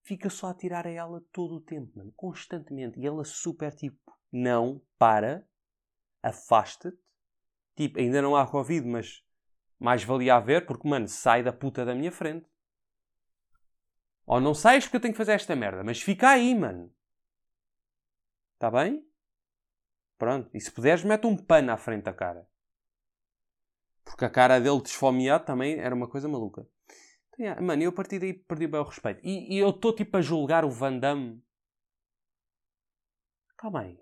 fica 0.01 0.29
só 0.29 0.49
a 0.49 0.53
tirar 0.53 0.85
a 0.85 0.89
ela 0.89 1.23
todo 1.31 1.55
o 1.55 1.61
tempo, 1.61 1.89
mano. 1.95 2.11
Constantemente. 2.17 2.99
E 2.99 3.07
ela 3.07 3.23
super 3.23 3.73
tipo, 3.73 3.97
não, 4.29 4.81
para, 4.99 5.47
afasta-te. 6.21 6.99
Tipo, 7.77 7.97
ainda 7.97 8.21
não 8.21 8.35
há 8.35 8.45
Covid, 8.45 8.85
mas 8.85 9.23
mais 9.79 10.03
valia 10.03 10.35
haver, 10.35 10.65
porque, 10.65 10.85
mano, 10.85 11.07
sai 11.07 11.41
da 11.41 11.53
puta 11.53 11.85
da 11.85 11.95
minha 11.95 12.11
frente. 12.11 12.45
Ou 14.25 14.39
não 14.39 14.53
saias 14.53 14.85
porque 14.85 14.97
eu 14.97 15.01
tenho 15.01 15.13
que 15.13 15.17
fazer 15.17 15.33
esta 15.33 15.55
merda, 15.55 15.83
mas 15.83 16.01
fica 16.01 16.29
aí, 16.29 16.55
mano. 16.55 16.93
Está 18.53 18.71
bem? 18.71 19.05
Pronto. 20.17 20.49
E 20.53 20.59
se 20.59 20.71
puderes, 20.71 21.03
mete 21.03 21.27
um 21.27 21.37
pano 21.37 21.71
à 21.71 21.77
frente 21.77 22.03
da 22.03 22.13
cara. 22.13 22.47
Porque 24.03 24.25
a 24.25 24.29
cara 24.29 24.59
dele 24.59 24.81
desfomeado 24.81 25.45
também 25.45 25.79
era 25.79 25.93
uma 25.93 26.09
coisa 26.09 26.27
maluca. 26.27 26.67
Então, 27.27 27.45
yeah, 27.45 27.61
mano, 27.61 27.83
eu 27.83 27.89
a 27.89 27.93
partir 27.93 28.19
daí 28.19 28.33
perdi 28.33 28.67
bem 28.67 28.79
o 28.79 28.83
respeito. 28.83 29.19
E, 29.23 29.55
e 29.55 29.59
eu 29.59 29.69
estou 29.69 29.93
tipo 29.93 30.17
a 30.17 30.21
julgar 30.21 30.63
o 30.63 30.71
Van 30.71 30.97
Damme. 30.97 31.43
Calma 33.57 33.81
aí. 33.81 33.99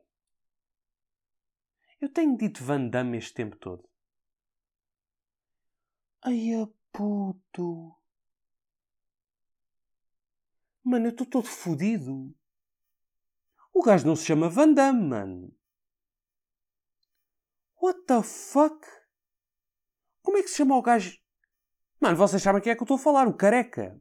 Eu 2.00 2.10
tenho 2.10 2.38
dito 2.38 2.64
Van 2.64 2.88
Damme 2.88 3.18
este 3.18 3.34
tempo 3.34 3.56
todo. 3.58 3.90
Ai 6.22 6.52
puto. 6.92 8.03
Mano, 10.84 11.08
eu 11.08 11.12
estou 11.12 11.26
todo 11.26 11.48
fodido. 11.48 12.36
O 13.74 13.82
gajo 13.82 14.06
não 14.06 14.16
se 14.16 14.26
chama 14.26 14.50
Van 14.50 14.74
Damme, 14.74 15.08
mano. 15.08 15.56
What 17.82 18.02
the 18.06 18.22
fuck? 18.22 18.86
Como 20.22 20.38
é 20.38 20.44
que 20.44 20.50
se 20.50 20.58
chama 20.58 20.78
o 20.78 20.82
gajo? 20.82 21.18
Mano, 22.00 22.18
vocês 22.18 22.42
sabem 22.42 22.62
quem 22.62 22.72
é 22.72 22.76
que 22.76 22.82
eu 22.82 22.86
estou 22.86 22.96
a 22.96 23.00
falar? 23.00 23.28
O 23.28 23.34
careca. 23.36 24.00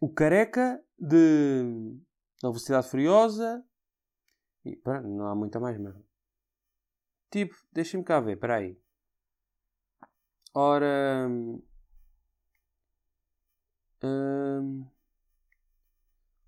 O 0.00 0.12
careca 0.12 0.82
de. 0.98 1.98
da 2.42 2.48
Velocidade 2.48 2.88
Furiosa. 2.88 3.64
E, 4.64 4.76
pera, 4.76 5.00
não 5.00 5.26
há 5.26 5.34
muita 5.34 5.58
mais 5.58 5.78
merda. 5.78 6.04
Tipo, 7.30 7.54
deixem-me 7.72 8.04
cá 8.04 8.20
ver, 8.20 8.34
espera 8.34 8.56
aí. 8.56 8.78
Ora. 10.54 11.28
hum, 14.02 14.86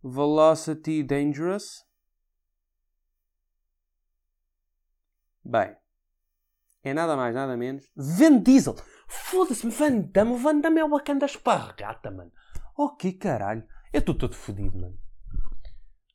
Velocity 0.02 1.02
Dangerous. 1.02 1.84
Bem. 5.44 5.74
É 6.82 6.94
nada 6.94 7.16
mais, 7.16 7.34
nada 7.34 7.56
menos. 7.56 7.90
Van 7.96 8.38
Diesel! 8.38 8.76
Foda-se-me, 9.08 9.72
Van 9.72 10.00
Damme! 10.12 10.32
O 10.32 10.36
Van 10.36 10.60
Damme 10.60 10.80
é 10.80 10.84
o 10.84 10.88
bacana 10.88 11.20
da 11.20 11.26
esparregata, 11.26 12.10
mano. 12.10 12.30
Oh, 12.76 12.90
que 12.90 13.12
caralho. 13.12 13.66
Eu 13.92 14.00
estou 14.00 14.14
todo 14.14 14.34
fodido, 14.34 14.78
mano. 14.78 14.98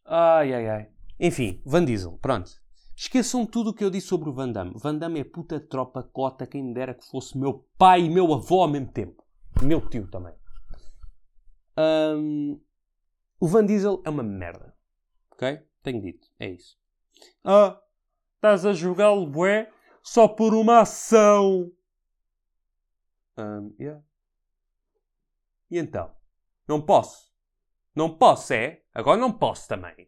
Ai, 0.06 0.54
ai, 0.54 0.70
ai. 0.70 0.90
Enfim, 1.20 1.62
Van 1.66 1.84
Diesel, 1.84 2.18
pronto. 2.20 2.52
Esqueçam 2.96 3.46
tudo 3.46 3.72
o 3.72 3.74
que 3.74 3.84
eu 3.84 3.90
disse 3.90 4.08
sobre 4.08 4.30
o 4.30 4.34
Van 4.34 4.52
Damme. 4.52 4.74
Van 4.76 4.96
Damme 4.96 5.20
é 5.20 5.24
puta 5.24 5.60
tropa 5.60 6.04
cota, 6.04 6.46
quem 6.46 6.64
me 6.64 6.74
dera 6.74 6.94
que 6.94 7.06
fosse 7.06 7.38
meu 7.38 7.68
pai 7.78 8.02
e 8.02 8.10
meu 8.10 8.32
avô 8.34 8.62
ao 8.62 8.68
mesmo 8.68 8.92
tempo. 8.92 9.24
Meu 9.62 9.82
tio 9.90 10.08
também. 10.10 10.34
Ahm, 11.76 12.60
o 13.44 13.48
Van 13.48 13.66
Diesel 13.66 14.02
é 14.06 14.10
uma 14.10 14.24
merda. 14.24 14.74
Ok? 15.32 15.68
Tenho 15.82 16.02
dito. 16.02 16.32
É 16.40 16.48
isso. 16.48 16.80
Ah, 17.44 17.78
estás 18.36 18.66
a 18.66 18.72
jogá-lo, 18.72 19.28
bué, 19.28 19.70
só 20.02 20.30
por 20.30 20.54
uma 20.54 20.80
ação. 20.80 21.70
Ahm, 23.36 23.76
yeah. 23.78 24.02
E 25.70 25.78
então? 25.78 26.16
Não 26.66 26.82
posso. 26.82 27.34
Não 27.94 28.18
posso, 28.18 28.54
é? 28.54 28.82
Agora 28.94 29.20
não 29.20 29.38
posso 29.38 29.68
também. 29.68 30.08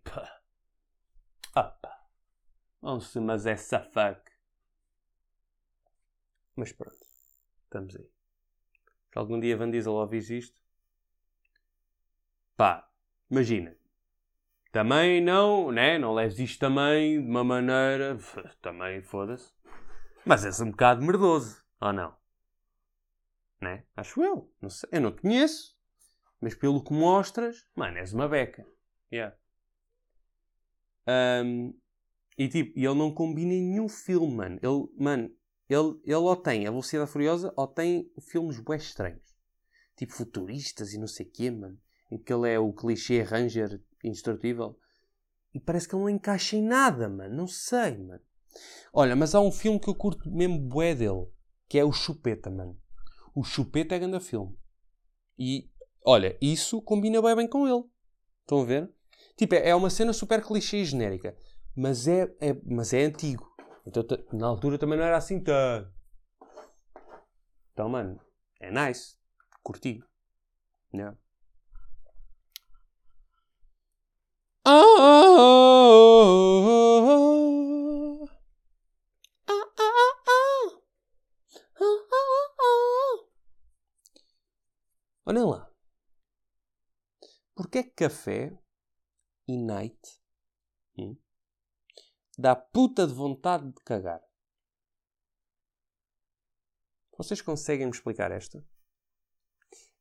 Pá. 1.51 1.71
Pá. 1.81 2.07
Nossa, 2.81 3.19
mas 3.19 3.45
é 3.45 3.57
fuck. 3.57 4.31
Mas 6.55 6.71
pronto. 6.71 7.05
Estamos 7.65 7.97
aí. 7.97 8.09
Se 9.11 9.19
algum 9.19 9.37
dia 9.37 9.57
Van 9.57 9.69
Diesel 9.69 9.91
ouvis 9.91 10.29
isto, 10.29 10.57
pá, 12.55 12.89
imagina. 13.29 13.75
Também 14.71 15.21
não, 15.21 15.71
né? 15.71 15.97
Não 15.97 16.13
leves 16.13 16.37
isto 16.37 16.59
também 16.59 17.21
de 17.21 17.29
uma 17.29 17.43
maneira. 17.43 18.17
Também 18.61 19.01
foda-se. 19.01 19.53
Mas 20.25 20.43
és 20.43 20.59
um 20.59 20.71
bocado 20.71 21.01
merdoso, 21.01 21.63
ou 21.79 21.93
não? 21.93 22.13
Né? 23.61 23.85
Acho 23.95 24.21
eu. 24.21 24.53
Não 24.61 24.69
sei. 24.69 24.89
Eu 24.91 25.01
não 25.01 25.11
te 25.13 25.21
conheço. 25.21 25.77
Mas 26.41 26.53
pelo 26.55 26.83
que 26.83 26.91
mostras, 26.93 27.65
mano, 27.73 27.97
és 27.97 28.11
uma 28.11 28.27
beca. 28.27 28.67
Yeah. 29.11 29.35
Ahm, 31.07 31.73
e 32.37 32.49
tipo, 32.49 32.77
ele 32.77 32.95
não 32.95 33.13
combina 33.13 33.51
nenhum 33.51 33.87
filme, 33.87 34.35
mano. 34.35 34.59
Ele, 34.61 34.87
mano, 35.01 35.33
ele, 35.69 36.01
ele 36.03 36.15
ou 36.15 36.35
tem 36.35 36.67
a 36.67 36.69
Velocidade 36.71 37.09
Furiosa 37.09 37.53
ou 37.55 37.67
tem 37.67 38.11
filmes 38.19 38.59
bué 38.59 38.77
estranhos. 38.77 39.35
Tipo 39.95 40.13
futuristas 40.13 40.93
e 40.93 40.99
não 40.99 41.07
sei 41.07 41.25
o 41.25 41.31
quê, 41.31 41.49
mano. 41.49 41.79
Em 42.11 42.17
que 42.17 42.33
ele 42.33 42.49
é 42.49 42.59
o 42.59 42.71
clichê 42.71 43.21
Ranger 43.21 43.81
indestrutível. 44.03 44.77
E 45.53 45.59
parece 45.59 45.87
que 45.87 45.95
ele 45.95 46.03
não 46.03 46.09
encaixa 46.09 46.55
em 46.55 46.61
nada, 46.61 47.09
mano. 47.09 47.35
Não 47.35 47.47
sei, 47.47 47.97
mano. 47.97 48.21
Olha, 48.93 49.15
mas 49.15 49.33
há 49.33 49.41
um 49.41 49.51
filme 49.51 49.79
que 49.79 49.89
eu 49.89 49.95
curto 49.95 50.29
mesmo 50.29 50.59
bué 50.59 50.93
dele. 50.93 51.27
Que 51.67 51.79
é 51.79 51.83
o 51.83 51.91
Chupeta, 51.91 52.49
mano. 52.49 52.77
O 53.33 53.43
Chupeta 53.43 53.95
é 53.95 53.99
grande 53.99 54.19
filme. 54.19 54.57
E, 55.37 55.69
olha, 56.05 56.37
isso 56.41 56.81
combina 56.81 57.21
bem 57.21 57.35
bem 57.35 57.49
com 57.49 57.67
ele. 57.67 57.83
Estão 58.41 58.61
a 58.61 58.65
ver? 58.65 58.93
Tipo, 59.35 59.55
é 59.55 59.69
é 59.69 59.75
uma 59.75 59.89
cena 59.89 60.13
super 60.13 60.43
clichê 60.43 60.77
e 60.77 60.85
genérica. 60.85 61.35
Mas 61.75 62.07
é, 62.07 62.33
é, 62.39 62.53
mas 62.65 62.93
é 62.93 63.03
antigo. 63.03 63.53
Então, 63.85 64.03
na 64.31 64.47
altura 64.47 64.77
também 64.77 64.97
não 64.97 65.05
era 65.05 65.17
assim 65.17 65.43
tanto. 65.43 65.93
Então, 67.73 67.89
mano, 67.89 68.19
é 68.59 68.71
nice. 68.71 69.17
Curti. 69.61 70.01
Yeah. 70.93 71.17
Olhem 85.27 85.43
lá. 85.43 85.69
Porquê 87.53 87.83
que 87.83 87.91
café 87.91 88.57
e 89.47 89.57
night 89.57 89.99
hum, 90.97 91.17
dá 92.37 92.55
puta 92.55 93.05
de 93.05 93.13
vontade 93.13 93.67
de 93.67 93.83
cagar? 93.83 94.21
Vocês 97.17 97.41
conseguem 97.41 97.87
me 97.87 97.91
explicar 97.91 98.31
esta? 98.31 98.65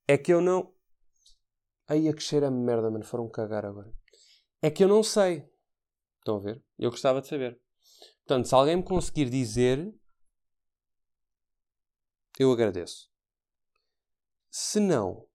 É 0.07 0.17
que 0.17 0.33
eu 0.33 0.41
não. 0.41 0.73
Aí 1.89 2.09
a 2.09 2.15
que 2.15 2.23
cheira 2.23 2.49
a 2.49 2.51
merda, 2.51 2.91
mano. 2.91 3.05
Foram 3.05 3.29
cagar 3.29 3.65
agora. 3.65 3.93
É 4.65 4.71
que 4.71 4.83
eu 4.83 4.89
não 4.89 5.03
sei. 5.03 5.47
Estão 6.21 6.39
a 6.39 6.41
ver? 6.41 6.65
Eu 6.79 6.91
gostava 6.91 7.21
de 7.21 7.29
saber. 7.29 7.61
Portanto, 8.25 8.49
se 8.49 8.55
alguém 8.55 8.77
me 8.77 8.83
conseguir 8.83 9.29
dizer, 9.29 9.95
eu 12.39 12.51
agradeço. 12.51 13.11
Se 14.49 14.81
não, 14.81 15.29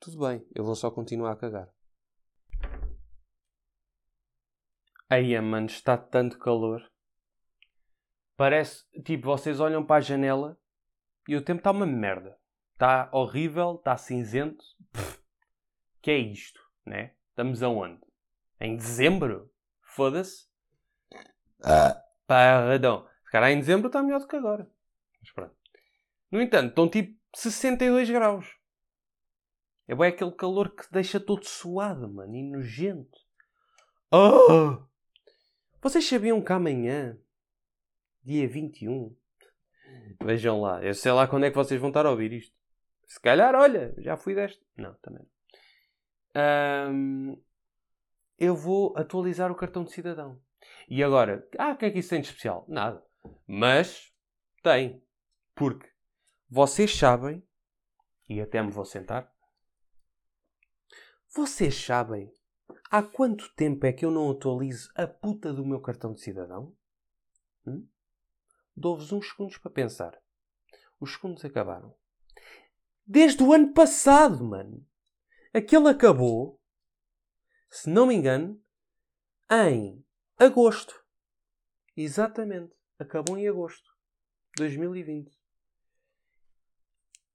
tudo 0.00 0.18
bem, 0.26 0.44
eu 0.52 0.64
vou 0.64 0.74
só 0.74 0.90
continuar 0.90 1.30
a 1.30 1.36
cagar. 1.36 1.72
Aí, 5.08 5.40
mano, 5.40 5.66
está 5.66 5.96
tanto 5.96 6.36
calor. 6.40 6.82
Parece, 8.36 8.84
tipo, 9.04 9.26
vocês 9.26 9.60
olham 9.60 9.86
para 9.86 9.98
a 9.98 10.00
janela 10.00 10.60
e 11.28 11.36
o 11.36 11.44
tempo 11.44 11.60
está 11.60 11.70
uma 11.70 11.86
merda. 11.86 12.36
Está 12.72 13.08
horrível, 13.12 13.76
está 13.76 13.96
cinzento. 13.96 14.64
Pff, 14.92 15.22
que 16.02 16.10
é 16.10 16.18
isto, 16.18 16.60
né? 16.84 17.14
Estamos 17.30 17.62
aonde? 17.62 18.02
Em 18.60 18.76
dezembro? 18.76 19.50
Foda-se. 19.82 20.46
Ah. 21.62 22.00
Pardon. 22.26 23.06
Se 23.24 23.30
calhar 23.30 23.50
em 23.50 23.58
dezembro 23.58 23.88
está 23.88 24.02
melhor 24.02 24.20
do 24.20 24.28
que 24.28 24.36
agora. 24.36 24.68
Mas 25.20 25.30
pronto. 25.32 25.54
No 26.30 26.40
entanto, 26.40 26.70
estão 26.70 26.88
tipo 26.88 27.18
62 27.34 28.10
graus. 28.10 28.56
É 29.86 29.94
bem 29.94 30.08
aquele 30.08 30.32
calor 30.32 30.74
que 30.74 30.90
deixa 30.90 31.20
todo 31.20 31.44
suado, 31.44 32.08
mano, 32.08 32.34
e 32.34 32.42
nojento. 32.42 33.18
Oh! 34.10 34.82
Vocês 35.82 36.08
sabiam 36.08 36.40
que 36.40 36.52
amanhã, 36.52 37.18
dia 38.22 38.48
21, 38.48 39.14
vejam 40.22 40.60
lá, 40.62 40.82
eu 40.82 40.94
sei 40.94 41.12
lá 41.12 41.28
quando 41.28 41.44
é 41.44 41.50
que 41.50 41.56
vocês 41.56 41.78
vão 41.78 41.90
estar 41.90 42.06
a 42.06 42.10
ouvir 42.10 42.32
isto. 42.32 42.56
Se 43.06 43.20
calhar, 43.20 43.54
olha, 43.54 43.94
já 43.98 44.16
fui 44.16 44.34
deste. 44.34 44.64
Não, 44.76 44.94
também. 44.94 45.26
Um, 46.34 47.36
eu 48.38 48.54
vou 48.54 48.96
atualizar 48.96 49.50
o 49.50 49.54
cartão 49.54 49.84
de 49.84 49.92
cidadão. 49.92 50.40
E 50.88 51.02
agora, 51.02 51.46
ah, 51.58 51.72
o 51.72 51.76
que 51.76 51.86
é 51.86 51.90
que 51.90 51.98
isso 51.98 52.10
tem 52.10 52.20
de 52.20 52.28
especial? 52.28 52.64
Nada. 52.68 53.04
Mas 53.46 54.12
tem. 54.62 55.02
Porque 55.54 55.88
vocês 56.48 56.96
sabem, 56.96 57.42
e 58.28 58.40
até 58.40 58.62
me 58.62 58.70
vou 58.70 58.84
sentar, 58.84 59.32
vocês 61.34 61.74
sabem 61.74 62.32
há 62.90 63.02
quanto 63.02 63.52
tempo 63.54 63.84
é 63.86 63.92
que 63.92 64.04
eu 64.04 64.10
não 64.10 64.30
atualizo 64.30 64.90
a 64.94 65.06
puta 65.06 65.52
do 65.52 65.66
meu 65.66 65.80
cartão 65.80 66.12
de 66.12 66.20
cidadão? 66.20 66.74
Hum? 67.66 67.86
Dou-vos 68.76 69.12
uns 69.12 69.28
segundos 69.28 69.58
para 69.58 69.70
pensar. 69.70 70.18
Os 71.00 71.12
segundos 71.12 71.44
acabaram. 71.44 71.94
Desde 73.06 73.42
o 73.42 73.52
ano 73.52 73.72
passado, 73.72 74.44
mano. 74.44 74.86
Aquele 75.52 75.88
acabou, 75.88 76.60
se 77.74 77.90
não 77.90 78.06
me 78.06 78.14
engano, 78.14 78.62
em 79.50 80.06
agosto. 80.38 81.04
Exatamente. 81.96 82.72
Acabou 83.00 83.36
em 83.36 83.48
agosto 83.48 83.90
de 84.54 84.62
2020. 84.62 85.36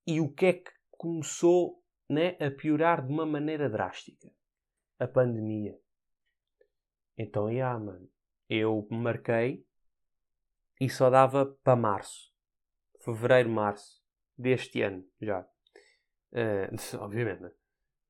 E 0.08 0.22
o 0.22 0.32
que 0.32 0.46
é 0.46 0.54
que 0.54 0.72
começou 0.92 1.84
né, 2.08 2.38
a 2.40 2.50
piorar 2.50 3.06
de 3.06 3.12
uma 3.12 3.26
maneira 3.26 3.70
drástica? 3.70 4.32
A 4.98 5.06
pandemia. 5.10 5.78
Então, 7.18 7.52
yeah, 7.52 7.78
mano. 7.78 8.10
Eu 8.48 8.88
marquei 8.90 9.68
e 10.80 10.90
só 10.90 11.10
dava 11.10 11.46
para 11.46 11.76
março. 11.76 12.34
Fevereiro, 13.02 13.50
março 13.50 14.02
deste 14.38 14.82
ano, 14.84 15.06
já. 15.20 15.42
Uh, 16.32 16.74
obviamente, 17.04 17.42
né? 17.42 17.52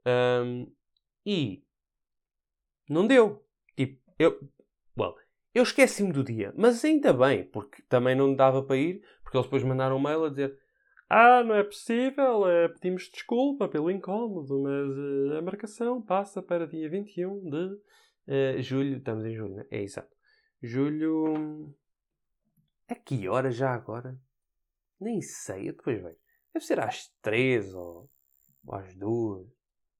Um, 0.05 0.71
e 1.25 1.67
não 2.89 3.07
deu. 3.07 3.45
Tipo, 3.77 4.01
eu. 4.17 4.39
Well, 4.97 5.15
eu 5.53 5.63
esqueci-me 5.63 6.11
do 6.11 6.23
dia, 6.23 6.53
mas 6.57 6.83
ainda 6.83 7.13
bem, 7.13 7.45
porque 7.45 7.81
também 7.83 8.15
não 8.15 8.35
dava 8.35 8.63
para 8.63 8.77
ir, 8.77 9.01
porque 9.23 9.37
eles 9.37 9.45
depois 9.45 9.63
mandaram 9.63 9.97
um 9.97 10.01
mail 10.01 10.25
a 10.25 10.29
dizer 10.29 10.57
ah, 11.09 11.43
não 11.43 11.55
é 11.55 11.63
possível, 11.63 12.47
é, 12.47 12.67
pedimos 12.67 13.09
desculpa 13.09 13.67
pelo 13.67 13.89
incómodo, 13.89 14.61
mas 14.61 14.95
uh, 14.95 15.37
a 15.39 15.41
marcação 15.41 15.99
passa 15.99 16.39
para 16.39 16.67
dia 16.67 16.87
21 16.87 17.49
de 17.49 17.57
uh, 17.57 18.61
julho. 18.61 18.97
Estamos 18.97 19.25
em 19.25 19.33
julho, 19.33 19.55
né? 19.55 19.65
É 19.71 19.81
exato. 19.81 20.15
Julho. 20.61 21.75
A 22.87 22.93
que 22.93 23.27
hora 23.27 23.49
já 23.49 23.73
agora? 23.73 24.21
Nem 25.01 25.19
sei, 25.19 25.71
depois 25.71 25.99
vejo. 25.99 26.19
Deve 26.53 26.65
ser 26.65 26.79
às 26.79 27.07
3 27.23 27.73
ou, 27.73 28.07
ou 28.67 28.75
às 28.75 28.93
2 28.95 29.47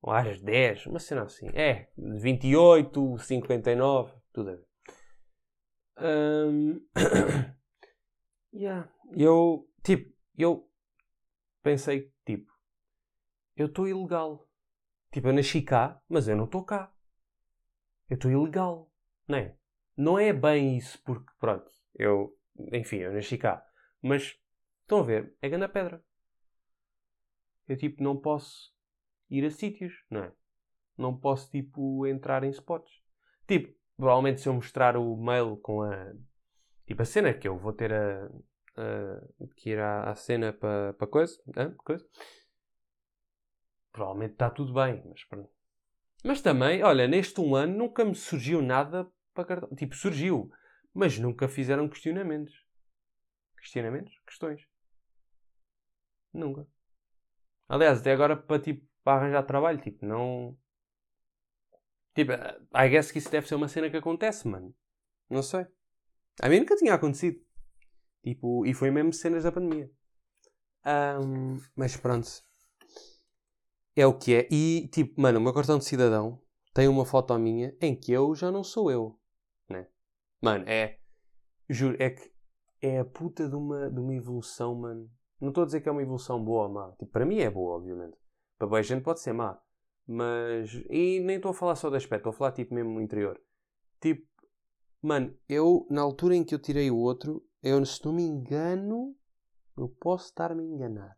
ou 0.01 0.13
às 0.13 0.39
10, 0.41 0.87
uma 0.87 0.99
cena 0.99 1.23
assim. 1.23 1.47
É, 1.53 1.89
28, 1.97 3.17
59, 3.19 4.13
tudo 4.31 4.49
a 4.49 4.55
ver. 4.55 4.67
Um... 6.01 6.81
yeah. 8.53 8.89
Eu, 9.11 9.67
tipo, 9.83 10.13
eu 10.37 10.69
pensei, 11.61 12.13
tipo, 12.25 12.51
eu 13.55 13.67
estou 13.67 13.87
ilegal. 13.87 14.47
Tipo, 15.11 15.27
eu 15.29 15.33
nasci 15.33 15.61
cá, 15.61 16.01
mas 16.07 16.27
eu 16.27 16.35
não 16.35 16.45
estou 16.45 16.63
cá. 16.63 16.93
Eu 18.09 18.15
estou 18.15 18.31
ilegal. 18.31 18.91
Não 19.27 19.37
é? 19.37 19.57
Não 19.97 20.17
é 20.17 20.31
bem 20.31 20.77
isso, 20.77 21.01
porque, 21.03 21.29
pronto, 21.39 21.69
eu, 21.95 22.37
enfim, 22.71 22.97
eu 22.97 23.11
nasci 23.11 23.37
cá. 23.37 23.65
Mas, 24.01 24.39
estão 24.81 24.99
a 24.99 25.03
ver, 25.03 25.35
é 25.41 25.49
grande 25.49 25.67
pedra. 25.67 26.01
Eu, 27.67 27.77
tipo, 27.77 28.01
não 28.01 28.15
posso 28.15 28.73
ir 29.29 29.45
a 29.45 29.51
sítios, 29.51 29.93
não 30.09 30.23
é? 30.23 30.31
Não 30.97 31.17
posso, 31.17 31.49
tipo, 31.49 32.05
entrar 32.05 32.43
em 32.43 32.49
spots. 32.49 32.91
Tipo, 33.47 33.73
provavelmente 33.95 34.41
se 34.41 34.49
eu 34.49 34.53
mostrar 34.53 34.97
o 34.97 35.15
mail 35.15 35.57
com 35.57 35.81
a. 35.81 36.13
Tipo, 36.85 37.01
a 37.01 37.05
cena 37.05 37.33
que 37.33 37.47
eu 37.47 37.57
vou 37.57 37.71
ter 37.71 37.93
a, 37.93 38.27
uh, 38.27 39.47
que 39.55 39.71
ir 39.71 39.79
à, 39.79 40.09
à 40.09 40.15
cena 40.15 40.51
para 40.51 40.93
pa 40.93 41.07
coisa, 41.07 41.39
coisa, 41.83 42.05
provavelmente 43.91 44.33
está 44.33 44.49
tudo 44.49 44.73
bem, 44.73 45.01
mas 45.05 45.23
pronto. 45.25 45.49
Mas 46.23 46.41
também, 46.41 46.83
olha, 46.83 47.07
neste 47.07 47.39
um 47.39 47.55
ano 47.55 47.77
nunca 47.77 48.03
me 48.03 48.15
surgiu 48.15 48.61
nada 48.61 49.09
para 49.33 49.45
cartão. 49.45 49.69
Tipo, 49.75 49.95
surgiu, 49.95 50.51
mas 50.93 51.17
nunca 51.17 51.47
fizeram 51.47 51.87
questionamentos. 51.87 52.53
Questionamentos? 53.57 54.13
Questões. 54.25 54.65
Nunca. 56.33 56.67
Aliás, 57.67 57.99
até 57.99 58.11
agora 58.11 58.35
para, 58.35 58.61
tipo, 58.61 58.88
para 59.09 59.21
arranjar 59.21 59.43
trabalho, 59.43 59.81
tipo, 59.81 60.05
não. 60.05 60.55
Tipo, 62.13 62.31
I 62.31 62.89
guess 62.89 63.11
que 63.11 63.17
isso 63.17 63.31
deve 63.31 63.47
ser 63.47 63.55
uma 63.55 63.67
cena 63.67 63.89
que 63.89 63.97
acontece, 63.97 64.47
mano. 64.47 64.71
Não 65.27 65.41
sei. 65.41 65.65
A 66.39 66.47
mim 66.47 66.59
nunca 66.59 66.75
tinha 66.75 66.93
acontecido. 66.93 67.43
Tipo, 68.21 68.67
e 68.67 68.73
foi 68.75 68.91
mesmo 68.91 69.11
cenas 69.11 69.43
da 69.43 69.51
pandemia. 69.51 69.89
Um, 70.85 71.57
mas 71.75 71.97
pronto. 71.97 72.29
É 73.95 74.05
o 74.05 74.15
que 74.15 74.35
é. 74.35 74.47
E, 74.51 74.87
tipo, 74.89 75.19
mano, 75.19 75.39
o 75.39 75.41
meu 75.41 75.55
cartão 75.55 75.79
de 75.79 75.85
cidadão 75.85 76.39
tem 76.71 76.87
uma 76.87 77.03
foto 77.03 77.35
minha 77.39 77.75
em 77.81 77.95
que 77.95 78.11
eu 78.11 78.35
já 78.35 78.51
não 78.51 78.63
sou 78.63 78.91
eu. 78.91 79.19
Né? 79.67 79.87
Mano, 80.39 80.69
é. 80.69 80.99
Juro, 81.67 81.97
é 81.99 82.11
que 82.11 82.31
é 82.79 82.99
a 82.99 83.05
puta 83.05 83.49
de 83.49 83.55
uma, 83.55 83.89
de 83.89 83.99
uma 83.99 84.13
evolução, 84.13 84.75
mano. 84.75 85.09
Não 85.41 85.49
estou 85.49 85.63
a 85.63 85.65
dizer 85.65 85.81
que 85.81 85.89
é 85.89 85.91
uma 85.91 86.03
evolução 86.03 86.43
boa 86.43 86.67
ou 86.67 86.73
má. 86.73 86.91
Tipo, 86.91 87.11
para 87.11 87.25
mim 87.25 87.39
é 87.39 87.49
boa, 87.49 87.75
obviamente. 87.75 88.28
Para 88.59 88.67
boa 88.67 88.83
gente 88.83 89.03
pode 89.03 89.21
ser 89.21 89.33
má. 89.33 89.59
Mas. 90.05 90.73
E 90.89 91.21
nem 91.21 91.37
estou 91.37 91.51
a 91.51 91.53
falar 91.53 91.75
só 91.75 91.89
do 91.89 91.95
aspecto, 91.95 92.19
estou 92.19 92.31
a 92.31 92.33
falar 92.33 92.51
tipo 92.51 92.75
mesmo 92.75 92.91
no 92.91 93.01
interior. 93.01 93.41
Tipo, 94.01 94.27
mano, 95.01 95.35
eu, 95.47 95.87
na 95.89 96.01
altura 96.01 96.35
em 96.35 96.43
que 96.43 96.53
eu 96.53 96.59
tirei 96.59 96.91
o 96.91 96.97
outro, 96.97 97.43
eu, 97.63 97.83
se 97.85 98.03
não 98.05 98.11
me 98.11 98.23
engano, 98.23 99.15
eu 99.77 99.87
posso 99.87 100.25
estar-me 100.25 100.61
a 100.61 100.65
enganar. 100.65 101.17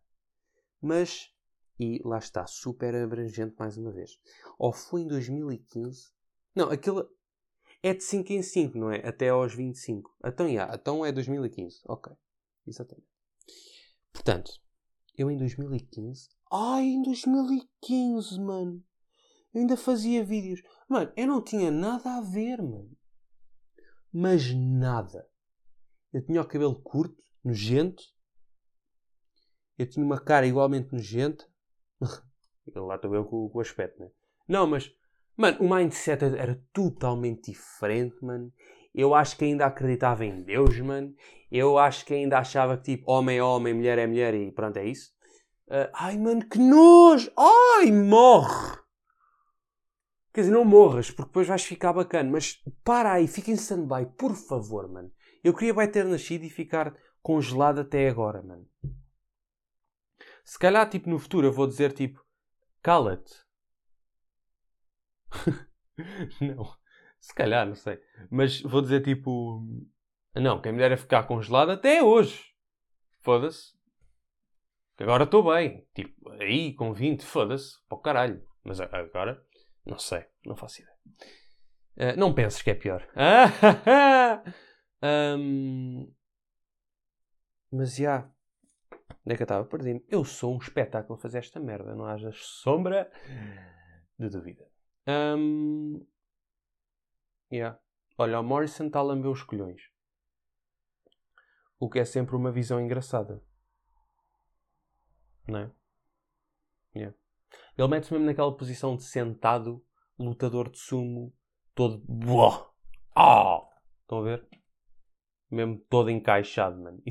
Mas, 0.80 1.34
e 1.80 2.00
lá 2.06 2.20
está, 2.20 2.46
super 2.46 2.94
abrangente 2.96 3.56
mais 3.58 3.76
uma 3.76 3.92
vez. 3.92 4.20
Ou 4.58 4.72
foi 4.72 5.02
em 5.02 5.08
2015. 5.08 6.12
Não, 6.56 6.70
aquilo 6.70 7.10
é 7.82 7.94
de 7.94 8.04
5 8.04 8.34
em 8.34 8.44
5, 8.44 8.78
não 8.78 8.92
é? 8.92 9.08
Até 9.08 9.30
aos 9.30 9.54
25. 9.56 10.16
Então, 10.24 10.48
yeah, 10.48 10.76
então 10.76 11.04
é 11.04 11.12
2015. 11.12 11.82
Ok. 11.88 12.14
Exatamente. 12.68 13.08
Portanto, 14.14 14.52
eu 15.18 15.30
em 15.30 15.38
2015. 15.38 16.30
Ai, 16.52 16.84
em 16.86 17.02
2015, 17.02 18.40
mano. 18.40 18.84
Eu 19.54 19.62
ainda 19.62 19.78
fazia 19.78 20.24
vídeos. 20.24 20.62
Mano, 20.88 21.12
eu 21.16 21.28
não 21.28 21.42
tinha 21.42 21.70
nada 21.72 22.18
a 22.18 22.22
ver, 22.22 22.62
mano. 22.62 22.92
Mas 24.14 24.54
nada. 24.54 25.28
Eu 26.14 26.24
tinha 26.26 26.42
o 26.42 26.48
cabelo 26.48 26.76
curto, 26.82 27.22
nojento. 27.44 28.04
Eu 29.78 29.90
tinha 29.90 30.06
uma 30.06 30.20
cara 30.20 30.46
igualmente 30.46 30.92
nojenta. 30.92 31.46
Lá 32.76 32.96
estou 32.96 33.14
eu 33.16 33.26
com, 33.26 33.50
com 33.50 33.58
o 33.58 33.62
aspecto, 33.62 34.00
né? 34.00 34.10
Não, 34.48 34.68
mas, 34.68 34.94
mano, 35.36 35.58
o 35.62 35.74
mindset 35.74 36.24
era 36.24 36.62
totalmente 36.74 37.52
diferente, 37.52 38.16
mano. 38.24 38.54
Eu 38.94 39.16
acho 39.16 39.38
que 39.38 39.46
ainda 39.46 39.66
acreditava 39.66 40.26
em 40.26 40.44
Deus, 40.44 40.78
mano. 40.80 41.16
Eu 41.52 41.78
acho 41.78 42.06
que 42.06 42.14
ainda 42.14 42.40
achava 42.40 42.78
que, 42.78 42.96
tipo, 42.96 43.12
homem 43.12 43.38
é 43.38 43.44
homem, 43.44 43.74
mulher 43.74 43.98
é 43.98 44.08
mulher 44.08 44.34
e 44.34 44.52
pronto, 44.52 44.78
é 44.78 44.86
isso. 44.86 45.12
Uh, 45.68 45.90
ai, 45.94 46.18
mano, 46.18 46.48
que 46.48 46.58
nojo! 46.58 47.32
Ai, 47.38 47.92
morre! 47.92 48.80
Quer 50.34 50.42
dizer, 50.42 50.54
não 50.54 50.64
morras, 50.64 51.12
porque 51.12 51.28
depois 51.28 51.48
vais 51.48 51.64
ficar 51.64 51.92
bacana. 51.92 52.30
Mas 52.32 52.62
para 52.84 53.12
aí, 53.14 53.28
fica 53.28 53.52
em 53.52 53.56
stand-by, 53.56 54.06
por 54.18 54.34
favor, 54.34 54.88
mano. 54.88 55.12
Eu 55.44 55.54
queria 55.54 55.74
vai 55.74 55.88
ter 55.90 56.06
nascido 56.06 56.44
e 56.44 56.50
ficar 56.50 56.96
congelado 57.22 57.80
até 57.80 58.08
agora, 58.08 58.42
mano. 58.42 58.66
Se 60.44 60.58
calhar, 60.58 60.90
tipo, 60.90 61.10
no 61.10 61.20
futuro 61.20 61.48
eu 61.48 61.52
vou 61.52 61.68
dizer, 61.68 61.92
tipo, 61.92 62.24
cala-te. 62.82 63.34
não. 66.42 66.80
Se 67.20 67.34
calhar, 67.36 67.68
não 67.68 67.76
sei. 67.76 68.00
Mas 68.30 68.62
vou 68.62 68.82
dizer, 68.82 69.04
tipo, 69.04 69.64
não, 70.40 70.62
quem 70.62 70.72
me 70.72 70.78
dera 70.78 70.96
ficar 70.96 71.24
congelado 71.24 71.72
até 71.72 72.02
hoje. 72.02 72.44
Foda-se. 73.20 73.74
Agora 74.98 75.24
estou 75.24 75.44
bem. 75.52 75.88
Tipo, 75.94 76.30
aí 76.32 76.74
com 76.74 76.94
20, 76.94 77.26
foda-se. 77.26 77.74
Para 77.88 77.98
o 77.98 78.02
caralho. 78.02 78.48
Mas 78.64 78.80
agora, 78.80 79.44
não 79.86 79.98
sei. 79.98 80.26
Não 80.46 80.56
faço 80.56 80.82
ideia. 80.82 80.98
Uh, 81.98 82.20
não 82.20 82.34
penses 82.34 82.62
que 82.62 82.72
é 82.72 82.76
pior. 82.76 83.06
um, 85.38 86.14
mas 87.72 87.96
já. 87.96 88.30
Onde 89.26 89.34
é 89.34 89.36
que 89.36 89.44
eu 89.44 89.46
estava? 89.46 89.66
Perdi-me. 89.66 90.06
Eu 90.08 90.24
sou 90.24 90.56
um 90.56 90.60
espetáculo 90.60 91.20
fazer 91.20 91.40
esta 91.40 91.60
merda. 91.60 91.94
Não 91.94 92.06
haja 92.06 92.32
sombra 92.34 93.12
de 94.18 94.30
dúvida. 94.30 94.66
Um, 95.08 96.06
yeah. 97.52 97.78
Olha, 98.18 98.40
o 98.40 98.44
Morrison 98.44 98.88
está 98.88 99.00
a 99.00 99.04
lamber 99.04 99.30
os 99.30 99.44
colhões. 99.44 99.91
O 101.82 101.90
que 101.90 101.98
é 101.98 102.06
sempre 102.06 102.36
uma 102.36 102.52
visão 102.52 102.80
engraçada. 102.80 103.44
Não 105.48 105.62
é? 105.62 105.72
Yeah. 106.96 107.18
Ele 107.76 107.88
mete-se 107.88 108.14
mesmo 108.14 108.28
naquela 108.28 108.56
posição 108.56 108.96
de 108.96 109.04
sentado, 109.04 109.84
lutador 110.20 110.70
de 110.70 110.78
sumo, 110.78 111.36
todo. 111.74 112.04
Ah! 113.16 113.68
Estão 114.02 114.20
a 114.20 114.22
ver? 114.22 114.48
Mesmo 115.50 115.80
todo 115.90 116.12
encaixado, 116.12 116.80
mano. 116.80 117.02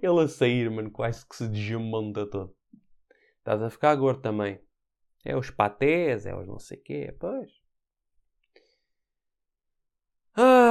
Ele 0.00 0.20
a 0.22 0.28
sair, 0.28 0.70
mano, 0.70 0.92
quase 0.92 1.26
que 1.28 1.34
se 1.34 1.48
desmonta 1.48 2.24
todo. 2.24 2.56
Estás 3.38 3.60
a 3.62 3.68
ficar 3.68 3.96
gordo 3.96 4.22
também. 4.22 4.64
É 5.24 5.36
os 5.36 5.50
patés, 5.50 6.24
é 6.24 6.36
os 6.36 6.46
não 6.46 6.60
sei 6.60 6.78
quê, 6.78 7.16
pois. 7.18 7.50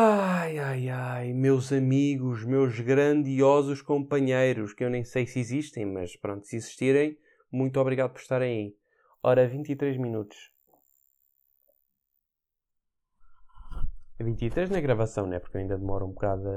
Ai, 0.02 0.58
ai, 0.58 0.88
ai, 0.88 1.34
meus 1.34 1.74
amigos, 1.74 2.46
meus 2.46 2.80
grandiosos 2.80 3.82
companheiros, 3.82 4.74
que 4.74 4.82
eu 4.82 4.90
nem 4.90 5.04
sei 5.04 5.28
se 5.28 5.42
existem, 5.42 5.86
mas 5.86 6.16
pronto, 6.16 6.48
se 6.48 6.56
existirem, 6.56 7.20
muito 7.52 7.78
obrigado 7.82 8.14
por 8.14 8.22
estarem 8.22 8.50
aí. 8.50 8.78
Ora, 9.22 9.46
23 9.46 9.98
minutos. 9.98 10.54
23 14.22 14.70
na 14.70 14.80
gravação, 14.80 15.28
né? 15.28 15.38
Porque 15.38 15.58
ainda 15.58 15.78
demora 15.78 16.06
um 16.06 16.14
bocado 16.14 16.48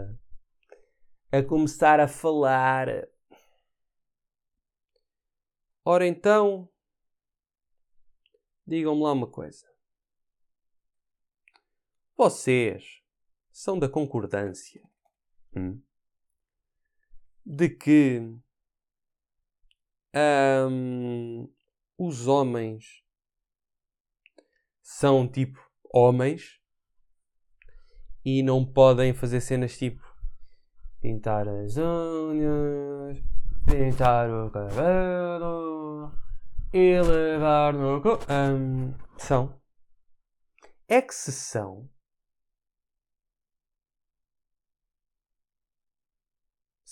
a, 1.33 1.39
a 1.39 1.43
começar 1.43 1.99
a 1.99 2.07
falar. 2.07 3.09
Ora 5.85 6.07
então, 6.07 6.69
digam-me 8.65 9.03
lá 9.03 9.11
uma 9.11 9.27
coisa. 9.27 9.67
Vocês 12.17 13.02
são 13.53 13.79
da 13.79 13.89
concordância 13.89 14.83
hum? 15.55 15.81
de 17.45 17.69
que 17.69 18.21
um, 20.15 21.49
os 21.99 22.27
homens 22.27 23.03
são 24.81 25.29
tipo 25.29 25.61
homens 25.93 26.61
e 28.25 28.43
não 28.43 28.65
podem 28.65 29.13
fazer 29.13 29.41
cenas 29.41 29.77
tipo 29.77 30.03
pintar 31.01 31.49
as 31.49 31.77
unhas, 31.77 33.19
pintar 33.67 34.31
o 34.31 34.51
cabelo 34.51 36.13
e 36.73 37.01
levar 37.01 37.75
no. 37.75 38.01
Um, 38.31 38.95
são. 39.19 39.61
É 40.89 41.03
que 41.03 41.15
se 41.15 41.33
são, 41.33 41.89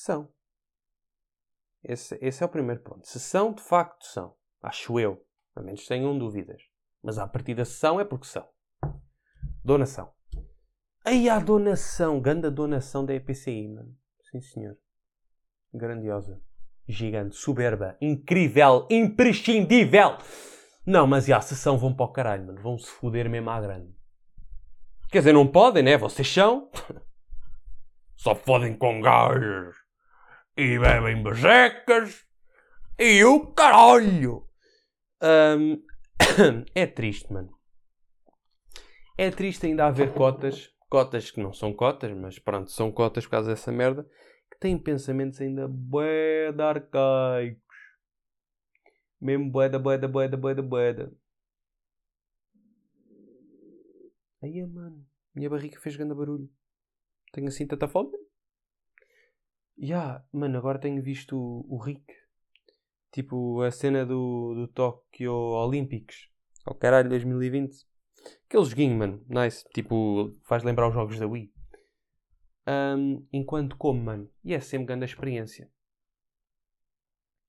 São. 0.00 0.32
Esse, 1.84 2.18
esse 2.22 2.42
é 2.42 2.46
o 2.46 2.48
primeiro 2.48 2.80
ponto. 2.80 3.06
Se 3.06 3.20
são, 3.20 3.52
de 3.52 3.60
facto 3.60 4.06
são. 4.06 4.34
Acho 4.62 4.98
eu. 4.98 5.22
A 5.54 5.60
menos 5.60 5.86
tenham 5.86 6.18
dúvidas. 6.18 6.62
Mas 7.02 7.18
a 7.18 7.28
partir 7.28 7.54
da 7.54 7.66
são 7.66 8.00
é 8.00 8.04
porque 8.04 8.26
são. 8.26 8.48
Donação. 9.62 10.10
Aí 11.04 11.28
a 11.28 11.38
donação. 11.38 12.18
Ganda 12.18 12.50
donação 12.50 13.04
da 13.04 13.12
EPCI, 13.12 13.68
mano. 13.68 13.94
Sim, 14.22 14.40
senhor. 14.40 14.78
Grandiosa. 15.70 16.40
Gigante. 16.88 17.36
Soberba. 17.36 17.98
Incrível. 18.00 18.88
Imprescindível. 18.90 20.16
Não, 20.86 21.06
mas 21.06 21.28
e 21.28 21.32
a 21.34 21.42
sessão 21.42 21.76
vão 21.76 21.94
para 21.94 22.06
o 22.06 22.12
caralho, 22.12 22.46
mano. 22.46 22.62
Vão 22.62 22.78
se 22.78 22.90
foder 22.90 23.28
mesmo 23.28 23.50
à 23.50 23.60
grande. 23.60 23.94
Quer 25.10 25.18
dizer, 25.18 25.34
não 25.34 25.46
podem, 25.46 25.82
né? 25.82 25.98
Vocês 25.98 26.26
são. 26.26 26.70
Só 28.16 28.34
fodem 28.34 28.74
com 28.74 29.02
gajos 29.02 29.89
e 30.60 30.78
bebem 30.78 31.22
besecas 31.22 32.26
e 32.98 33.24
o 33.24 33.46
caralho. 33.46 34.46
Um, 35.22 35.82
é 36.74 36.86
triste, 36.86 37.32
mano. 37.32 37.58
É 39.16 39.30
triste 39.30 39.66
ainda 39.66 39.86
haver 39.86 40.12
cotas, 40.12 40.70
cotas 40.90 41.30
que 41.30 41.40
não 41.40 41.50
são 41.54 41.72
cotas, 41.72 42.14
mas 42.14 42.38
pronto, 42.38 42.70
são 42.70 42.92
cotas 42.92 43.24
por 43.24 43.30
causa 43.30 43.48
dessa 43.48 43.72
merda, 43.72 44.06
que 44.50 44.58
têm 44.58 44.78
pensamentos 44.78 45.40
ainda 45.40 45.66
bué 45.66 46.52
de 46.52 46.62
arcaicos. 46.62 47.62
Mesmo 49.18 49.50
bué 49.50 49.70
da 49.70 49.78
bué 49.78 49.96
da 49.96 50.08
bué 50.08 50.28
da 50.28 50.36
bué 50.36 50.54
da 50.54 50.62
bué 50.62 50.92
da. 50.92 51.10
Aí, 54.42 54.66
mano, 54.66 55.06
minha 55.34 55.48
barriga 55.48 55.80
fez 55.80 55.96
grande 55.96 56.14
barulho. 56.14 56.50
Tenho 57.32 57.48
assim 57.48 57.66
tanta 57.66 57.88
fome? 57.88 58.19
Yeah, 59.82 60.22
mano, 60.30 60.58
agora 60.58 60.78
tenho 60.78 61.02
visto 61.02 61.34
o, 61.38 61.64
o 61.74 61.78
Rick. 61.78 62.04
Tipo, 63.10 63.62
a 63.62 63.70
cena 63.70 64.04
do, 64.04 64.54
do 64.54 64.68
Tokyo 64.68 65.32
Olympics. 65.32 66.28
Oh, 66.66 66.74
caralho, 66.74 67.08
2020. 67.08 67.86
Aquele 68.46 68.64
joguinho, 68.64 68.98
mano. 68.98 69.24
Nice. 69.26 69.64
Tipo, 69.72 70.36
faz 70.46 70.62
lembrar 70.62 70.88
os 70.88 70.94
jogos 70.94 71.18
da 71.18 71.26
Wii. 71.26 71.50
Um, 72.68 73.26
enquanto 73.32 73.74
como, 73.78 74.02
mano. 74.02 74.30
E 74.44 74.52
é 74.52 74.60
sempre 74.60 74.88
grande 74.88 75.04
a 75.04 75.06
experiência. 75.06 75.70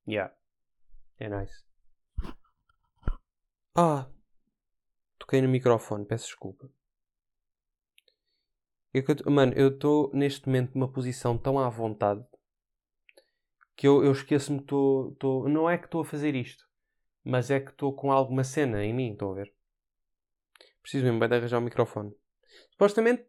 Yeah. 0.08 0.34
É 1.20 1.30
nice. 1.30 1.66
Ah. 3.76 4.10
Toquei 5.20 5.42
no 5.42 5.50
microfone. 5.50 6.06
Peço 6.06 6.28
desculpa. 6.28 6.72
Eu, 8.94 9.04
mano, 9.32 9.54
eu 9.54 9.70
estou 9.70 10.12
neste 10.14 10.48
momento 10.48 10.74
numa 10.76 10.92
posição 10.92 11.38
tão 11.38 11.58
à 11.58 11.70
vontade 11.70 12.26
que 13.76 13.88
eu, 13.88 14.04
eu 14.04 14.12
esqueço-me 14.12 14.60
que 14.60 14.66
estou. 14.66 15.48
Não 15.48 15.70
é 15.70 15.78
que 15.78 15.86
estou 15.86 16.02
a 16.02 16.06
fazer 16.06 16.36
isto, 16.36 16.68
mas 17.24 17.50
é 17.50 17.60
que 17.60 17.72
estou 17.72 17.96
com 17.96 18.12
alguma 18.12 18.44
cena 18.44 18.84
em 18.84 18.94
mim, 18.94 19.14
estão 19.14 19.32
a 19.32 19.36
ver? 19.36 19.54
Preciso 20.82 21.06
mesmo, 21.06 21.20
vai 21.20 21.30
de 21.30 21.36
arranjar 21.36 21.60
o 21.60 21.62
microfone. 21.62 22.14
Supostamente, 22.72 23.26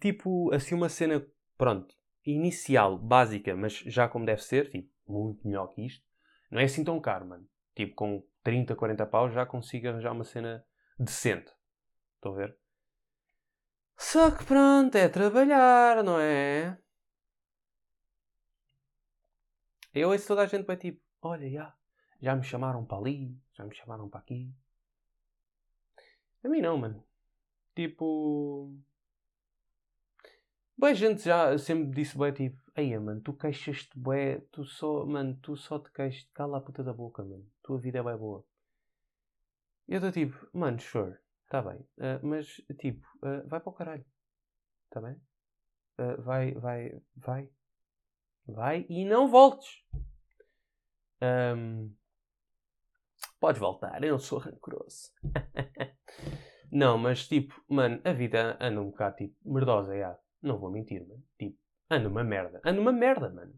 tipo, 0.00 0.52
assim, 0.52 0.74
uma 0.74 0.88
cena, 0.88 1.26
pronto, 1.56 1.94
inicial, 2.24 2.98
básica, 2.98 3.56
mas 3.56 3.74
já 3.86 4.08
como 4.08 4.26
deve 4.26 4.42
ser, 4.42 4.70
tipo, 4.70 4.90
muito 5.06 5.46
melhor 5.46 5.68
que 5.68 5.86
isto. 5.86 6.04
Não 6.50 6.60
é 6.60 6.64
assim 6.64 6.84
tão 6.84 7.00
caro, 7.00 7.26
mano. 7.26 7.48
Tipo, 7.74 7.94
com 7.94 8.22
30, 8.42 8.74
40 8.74 9.06
paus 9.06 9.32
já 9.32 9.46
consigo 9.46 9.88
arranjar 9.88 10.12
uma 10.12 10.24
cena 10.24 10.64
decente. 10.98 11.50
Estão 12.16 12.32
a 12.32 12.36
ver? 12.36 12.56
Só 13.98 14.30
que 14.30 14.44
pronto, 14.44 14.94
é 14.96 15.08
trabalhar, 15.08 16.04
não 16.04 16.18
é? 16.20 16.78
Eu 19.92 20.10
ouço 20.10 20.28
toda 20.28 20.42
a 20.42 20.46
gente 20.46 20.64
vai 20.64 20.76
tipo, 20.76 21.00
olha, 21.20 21.50
já, 21.50 21.74
já 22.20 22.36
me 22.36 22.44
chamaram 22.44 22.84
para 22.84 22.98
ali, 22.98 23.36
já 23.52 23.64
me 23.64 23.74
chamaram 23.74 24.08
para 24.08 24.20
aqui. 24.20 24.54
A 26.44 26.48
mim 26.48 26.60
não, 26.60 26.78
mano. 26.78 27.04
Tipo. 27.74 28.72
Boa 30.76 30.94
gente 30.94 31.22
já 31.24 31.58
sempre 31.58 31.90
disse 31.90 32.16
bem 32.16 32.32
tipo, 32.32 32.62
aí 32.76 32.96
mano, 32.98 33.20
tu 33.20 33.32
queixas-te 33.34 33.98
bué, 33.98 34.40
tu 34.52 34.64
só, 34.64 35.04
mano, 35.04 35.36
tu 35.42 35.56
só 35.56 35.78
te 35.80 35.90
queixas, 35.90 36.28
cala 36.32 36.58
a 36.58 36.60
puta 36.60 36.84
da 36.84 36.92
boca, 36.92 37.24
mano. 37.24 37.44
Tua 37.62 37.78
vida 37.78 37.98
é 37.98 38.02
bem 38.02 38.16
boa. 38.16 38.44
Eu 39.88 39.96
estou 39.96 40.12
tipo, 40.12 40.48
mano, 40.52 40.78
sure, 40.80 41.18
está 41.48 41.62
bem. 41.62 41.80
Uh, 41.96 42.20
mas, 42.22 42.46
tipo, 42.78 43.06
uh, 43.22 43.48
vai 43.48 43.58
para 43.58 43.70
o 43.70 43.72
caralho. 43.72 44.04
Está 44.84 45.00
bem? 45.00 45.14
Uh, 45.98 46.22
vai, 46.22 46.52
vai, 46.52 47.02
vai. 47.16 47.50
Vai 48.46 48.86
e 48.88 49.04
não 49.04 49.28
voltes. 49.28 49.84
Um, 51.20 51.92
podes 53.40 53.60
voltar, 53.60 54.02
eu 54.02 54.12
não 54.12 54.18
sou 54.18 54.38
rancoroso. 54.38 55.10
não, 56.70 56.96
mas 56.96 57.26
tipo, 57.26 57.60
mano, 57.68 58.00
a 58.04 58.12
vida 58.12 58.56
anda 58.60 58.80
um 58.80 58.90
bocado 58.90 59.16
tipo 59.16 59.34
merdosa, 59.44 59.98
já. 59.98 60.18
Não 60.40 60.58
vou 60.58 60.70
mentir, 60.70 61.06
mano. 61.06 61.22
Tipo, 61.38 61.58
anda 61.90 62.08
uma 62.08 62.24
merda. 62.24 62.60
Anda 62.64 62.80
uma 62.80 62.92
merda, 62.92 63.28
mano. 63.28 63.52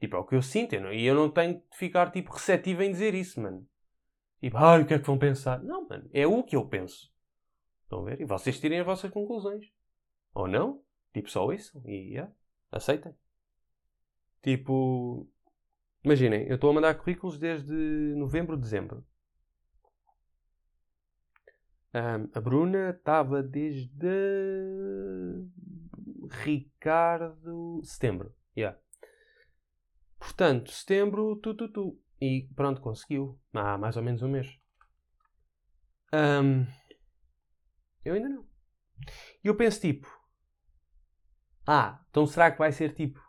Tipo, 0.00 0.16
é 0.16 0.18
o 0.18 0.24
que 0.24 0.34
eu 0.34 0.42
sinto. 0.42 0.74
E 0.74 1.04
eu 1.04 1.14
não 1.14 1.30
tenho 1.30 1.54
de 1.54 1.76
ficar 1.76 2.10
tipo 2.10 2.32
receptivo 2.32 2.82
em 2.82 2.90
dizer 2.90 3.14
isso, 3.14 3.40
mano. 3.40 3.68
Tipo, 4.40 4.56
ai, 4.56 4.82
o 4.82 4.86
que 4.86 4.94
é 4.94 4.98
que 4.98 5.06
vão 5.06 5.18
pensar? 5.18 5.62
Não, 5.62 5.86
mano. 5.86 6.08
É 6.12 6.26
o 6.26 6.42
que 6.42 6.56
eu 6.56 6.66
penso. 6.66 7.13
Estão 7.94 8.00
a 8.00 8.10
ver? 8.10 8.20
E 8.20 8.24
vocês 8.24 8.58
tirem 8.58 8.80
as 8.80 8.86
vossas 8.86 9.10
conclusões. 9.10 9.66
Ou 10.34 10.48
não? 10.48 10.82
Tipo, 11.12 11.30
só 11.30 11.52
isso. 11.52 11.80
E, 11.86 12.14
yeah, 12.14 12.32
aceitem. 12.72 13.14
Tipo, 14.42 15.28
imaginem, 16.02 16.46
eu 16.48 16.56
estou 16.56 16.70
a 16.70 16.72
mandar 16.74 16.94
currículos 16.96 17.38
desde 17.38 17.72
novembro, 18.16 18.56
dezembro. 18.56 19.06
Um, 21.94 22.28
a 22.34 22.40
Bruna 22.40 22.90
estava 22.90 23.40
desde 23.40 24.08
Ricardo. 26.42 27.80
Setembro. 27.84 28.34
Yeah. 28.56 28.76
Portanto, 30.18 30.72
setembro, 30.72 31.36
tu, 31.36 31.54
tu, 31.54 31.68
tu. 31.68 32.00
E 32.20 32.48
pronto, 32.56 32.80
conseguiu. 32.80 33.38
Há 33.52 33.78
mais 33.78 33.96
ou 33.96 34.02
menos 34.02 34.20
um 34.20 34.28
mês. 34.28 34.48
Um, 36.12 36.66
eu 38.04 38.14
ainda 38.14 38.28
não. 38.28 38.46
E 39.42 39.48
eu 39.48 39.56
penso 39.56 39.80
tipo. 39.80 40.08
Ah, 41.66 42.04
então 42.10 42.26
será 42.26 42.50
que 42.50 42.58
vai 42.58 42.72
ser 42.72 42.94
tipo 42.94 43.20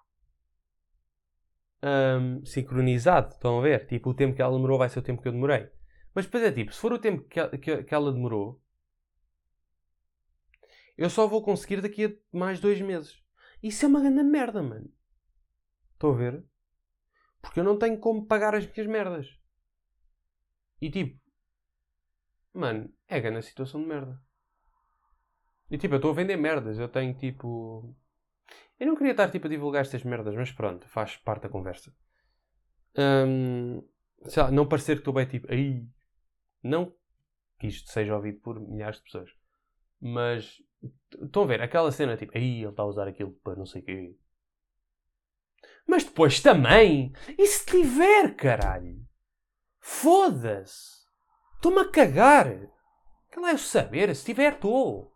um, 1.86 2.44
sincronizado. 2.46 3.34
Estão 3.34 3.60
a 3.60 3.62
ver? 3.62 3.86
Tipo, 3.88 4.10
o 4.10 4.14
tempo 4.14 4.36
que 4.36 4.42
ela 4.42 4.54
demorou 4.56 4.78
vai 4.78 4.90
ser 4.90 5.00
o 5.00 5.04
tempo 5.04 5.22
que 5.22 5.28
eu 5.28 5.32
demorei. 5.32 5.70
Mas 6.14 6.26
depois 6.26 6.44
é 6.44 6.52
tipo, 6.52 6.74
se 6.74 6.80
for 6.80 6.94
o 6.94 7.00
tempo 7.00 7.24
que, 7.24 7.58
que, 7.58 7.84
que 7.84 7.94
ela 7.94 8.12
demorou, 8.12 8.62
eu 10.98 11.10
só 11.10 11.28
vou 11.28 11.44
conseguir 11.44 11.82
daqui 11.82 12.06
a 12.06 12.38
mais 12.38 12.60
dois 12.60 12.82
meses. 12.82 13.22
Isso 13.62 13.86
é 13.86 13.88
uma 13.88 14.00
grande 14.00 14.24
merda, 14.24 14.64
mano. 14.64 14.92
Estão 15.94 16.12
a 16.12 16.16
ver? 16.16 16.44
Porque 17.42 17.60
eu 17.60 17.64
não 17.64 17.78
tenho 17.78 18.00
como 18.00 18.26
pagar 18.26 18.56
as 18.56 18.66
minhas 18.66 18.88
merdas. 18.88 19.28
E 20.82 20.90
tipo, 20.90 21.20
mano, 22.54 22.92
é 23.08 23.20
grande 23.20 23.40
a 23.40 23.42
situação 23.42 23.82
de 23.82 23.88
merda. 23.88 24.22
E 25.70 25.78
tipo, 25.78 25.96
eu 25.96 25.98
estou 25.98 26.12
a 26.12 26.16
vender 26.16 26.38
merdas. 26.38 26.78
Eu 26.78 26.88
tenho 26.88 27.14
tipo 27.14 27.96
eu 28.80 28.88
não 28.88 28.96
queria 28.96 29.12
estar 29.12 29.32
tipo 29.32 29.48
a 29.48 29.50
divulgar 29.50 29.82
estas 29.82 30.04
merdas, 30.04 30.36
mas 30.36 30.52
pronto, 30.52 30.88
faz 30.90 31.16
parte 31.18 31.44
da 31.44 31.50
conversa. 31.50 31.94
Um, 32.98 33.82
lá, 34.36 34.52
não 34.52 34.68
parecer 34.68 34.96
que 34.96 35.02
estou 35.02 35.14
bem 35.14 35.26
tipo, 35.26 35.52
aí. 35.52 35.88
Não 36.62 36.94
que 37.58 37.68
isto 37.68 37.90
seja 37.90 38.16
ouvido 38.16 38.40
por 38.42 38.60
milhares 38.60 38.98
de 38.98 39.04
pessoas. 39.04 39.32
Mas 40.02 40.62
estão 41.22 41.44
a 41.44 41.46
ver 41.46 41.62
aquela 41.62 41.92
cena 41.92 42.18
tipo, 42.18 42.38
aí 42.38 42.62
ele 42.62 42.70
está 42.70 42.84
a 42.84 42.88
usar 42.88 43.08
aquilo 43.08 43.32
para 43.44 43.56
não 43.56 43.66
sei 43.66 43.82
o 43.82 43.86
quê. 43.86 44.16
Mas 45.88 46.04
depois 46.04 46.42
também, 46.42 47.14
e 47.38 47.48
se 47.48 47.66
tiver, 47.66 48.36
caralho? 48.36 49.08
Foda-se! 49.80 51.06
Estou-me 51.56 51.80
a 51.80 51.90
cagar! 51.90 52.48
Que 53.32 53.40
lá 53.40 53.52
é 53.52 53.54
o 53.54 53.58
saber, 53.58 54.14
se 54.16 54.26
tiver, 54.26 54.54
estou. 54.54 55.15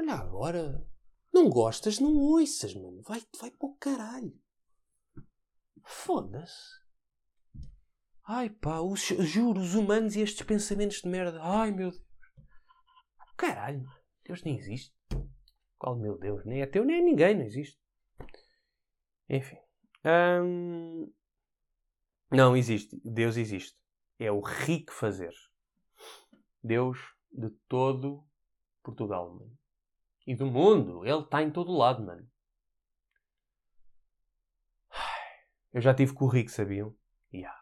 Olha 0.00 0.14
agora. 0.14 0.82
Não 1.30 1.50
gostas, 1.50 1.98
não 1.98 2.16
ouças, 2.16 2.72
mano. 2.74 3.02
Vai, 3.02 3.22
vai 3.38 3.50
para 3.50 3.68
o 3.68 3.74
caralho. 3.74 4.34
Foda-se. 5.84 6.80
Ai 8.24 8.48
pá, 8.48 8.80
os, 8.80 9.02
juro, 9.02 9.60
os 9.60 9.74
humanos 9.74 10.16
e 10.16 10.22
estes 10.22 10.46
pensamentos 10.46 11.02
de 11.02 11.08
merda. 11.08 11.38
Ai 11.42 11.70
meu 11.70 11.90
Deus. 11.90 12.02
Caralho, 13.36 13.86
Deus 14.24 14.42
nem 14.42 14.56
existe. 14.56 14.96
Qual 15.78 15.98
meu 15.98 16.16
Deus? 16.16 16.46
Nem 16.46 16.62
é 16.62 16.66
teu, 16.66 16.82
nem 16.82 16.96
é 16.96 17.02
ninguém, 17.02 17.36
não 17.36 17.44
existe. 17.44 17.78
Enfim. 19.28 19.58
Hum... 20.42 21.12
Não, 22.30 22.56
existe. 22.56 22.98
Deus 23.04 23.36
existe. 23.36 23.78
É 24.18 24.32
o 24.32 24.40
rico 24.40 24.92
fazer. 24.92 25.34
Deus 26.62 26.98
de 27.30 27.50
todo 27.68 28.26
Portugal, 28.82 29.34
mano 29.34 29.59
e 30.26 30.34
do 30.34 30.46
mundo. 30.46 31.04
Ele 31.04 31.20
está 31.20 31.42
em 31.42 31.50
todo 31.50 31.72
lado, 31.72 32.04
mano. 32.04 32.28
Eu 35.72 35.80
já 35.80 35.94
tive 35.94 36.12
com 36.12 36.24
o 36.24 36.28
Rick, 36.28 36.50
sabiam? 36.50 36.94
Yeah. 37.32 37.56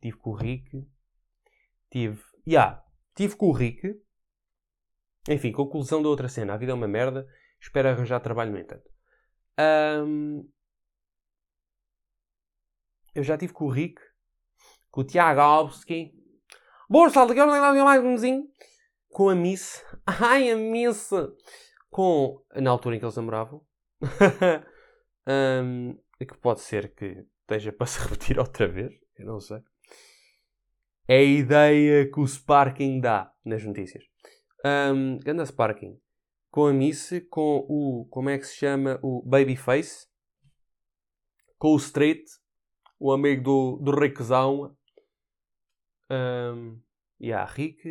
Tive 0.00 0.16
com 0.18 0.30
o 0.30 0.34
Rick. 0.34 0.86
Tive. 1.90 2.22
Yeah. 2.46 2.84
Tive 3.14 3.36
com 3.36 3.46
o 3.46 3.52
Rick. 3.52 4.00
Enfim, 5.28 5.52
conclusão 5.52 6.02
da 6.02 6.08
outra 6.08 6.28
cena. 6.28 6.54
A 6.54 6.56
vida 6.56 6.72
é 6.72 6.74
uma 6.74 6.86
merda. 6.86 7.26
Espero 7.60 7.88
arranjar 7.88 8.20
trabalho, 8.20 8.52
no 8.52 8.58
entanto. 8.58 8.88
Um... 10.06 10.48
Eu 13.14 13.24
já 13.24 13.36
tive 13.36 13.52
com 13.52 13.64
o 13.64 13.70
Rick. 13.70 14.00
Com 14.90 15.00
o 15.00 15.04
Tiago 15.04 15.40
Alpski. 15.40 16.14
Bolsa, 16.88 17.26
mais 17.26 18.04
umzinho. 18.04 18.48
Com 19.08 19.28
a 19.28 19.34
Miss. 19.34 19.84
Ai, 20.10 20.50
a 20.50 20.56
Miss! 20.56 21.10
com, 21.90 22.42
na 22.54 22.70
altura 22.70 22.96
em 22.96 22.98
que 22.98 23.04
eles 23.04 23.16
namoravam, 23.16 23.64
um, 25.64 25.98
que 26.18 26.38
pode 26.38 26.60
ser 26.60 26.94
que 26.94 27.26
esteja 27.40 27.72
para 27.72 27.86
se 27.86 28.00
repetir 28.00 28.38
outra 28.38 28.66
vez, 28.68 28.92
eu 29.16 29.26
não 29.26 29.40
sei. 29.40 29.62
É 31.06 31.16
a 31.16 31.22
ideia 31.22 32.10
que 32.10 32.20
o 32.20 32.26
Sparking 32.26 33.00
dá 33.00 33.32
nas 33.44 33.64
notícias. 33.64 34.04
Um, 34.64 35.18
anda 35.26 35.46
Sparking 35.46 35.98
com 36.50 36.66
a 36.66 36.72
Miss, 36.72 37.10
com 37.30 37.66
o, 37.68 38.06
como 38.10 38.30
é 38.30 38.38
que 38.38 38.44
se 38.44 38.56
chama, 38.56 38.98
o 39.02 39.22
Babyface, 39.22 40.06
com 41.58 41.74
o 41.74 41.76
Street, 41.76 42.24
o 42.98 43.12
amigo 43.12 43.42
do, 43.42 43.76
do 43.82 43.98
Rickzão. 43.98 44.76
Um, 46.10 46.80
yeah, 47.20 47.44
Rick, 47.50 47.86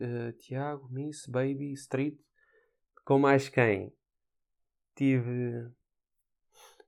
uh, 0.00 0.32
Tiago, 0.38 0.88
Miss, 0.90 1.26
Baby, 1.26 1.72
Street, 1.72 2.18
com 3.04 3.18
mais 3.18 3.48
quem? 3.48 3.92
Tive. 4.94 5.70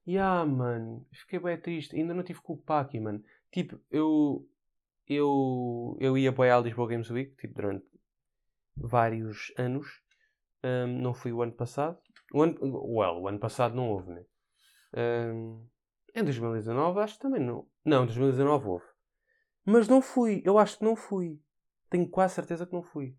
Yeah, 0.06 0.44
mano. 0.44 1.06
Fiquei 1.12 1.38
bem 1.38 1.60
triste. 1.60 1.96
Ainda 1.96 2.14
não 2.14 2.22
tive 2.22 2.40
com 2.40 2.52
o 2.52 2.58
Paki, 2.58 3.00
mano. 3.00 3.22
Tipo, 3.50 3.80
eu. 3.90 4.46
Eu. 5.08 5.96
Eu 6.00 6.16
ia 6.16 6.30
apoiar 6.30 6.58
a 6.58 6.60
Lisboa 6.60 6.88
Games 6.88 7.10
Week, 7.10 7.34
tipo, 7.36 7.54
durante 7.54 7.86
vários 8.76 9.52
anos. 9.58 9.86
Um, 10.62 11.00
não 11.00 11.14
fui 11.14 11.32
o 11.32 11.42
ano 11.42 11.52
passado. 11.52 11.98
O 12.32 12.42
ano, 12.42 12.58
well, 12.60 13.20
o 13.20 13.28
ano 13.28 13.38
passado 13.38 13.74
não 13.74 13.90
houve, 13.90 14.10
né? 14.10 14.24
Um, 14.96 15.66
em 16.14 16.22
2019 16.22 17.00
acho 17.00 17.14
que 17.14 17.20
também 17.20 17.40
não. 17.40 17.66
Não, 17.84 18.04
em 18.04 18.06
2019 18.06 18.66
houve. 18.66 18.84
Mas 19.64 19.88
não 19.88 20.00
fui. 20.00 20.42
Eu 20.44 20.58
acho 20.58 20.78
que 20.78 20.84
não 20.84 20.96
fui. 20.96 21.40
Tenho 21.94 22.10
quase 22.10 22.34
certeza 22.34 22.66
que 22.66 22.72
não 22.72 22.82
fui. 22.82 23.16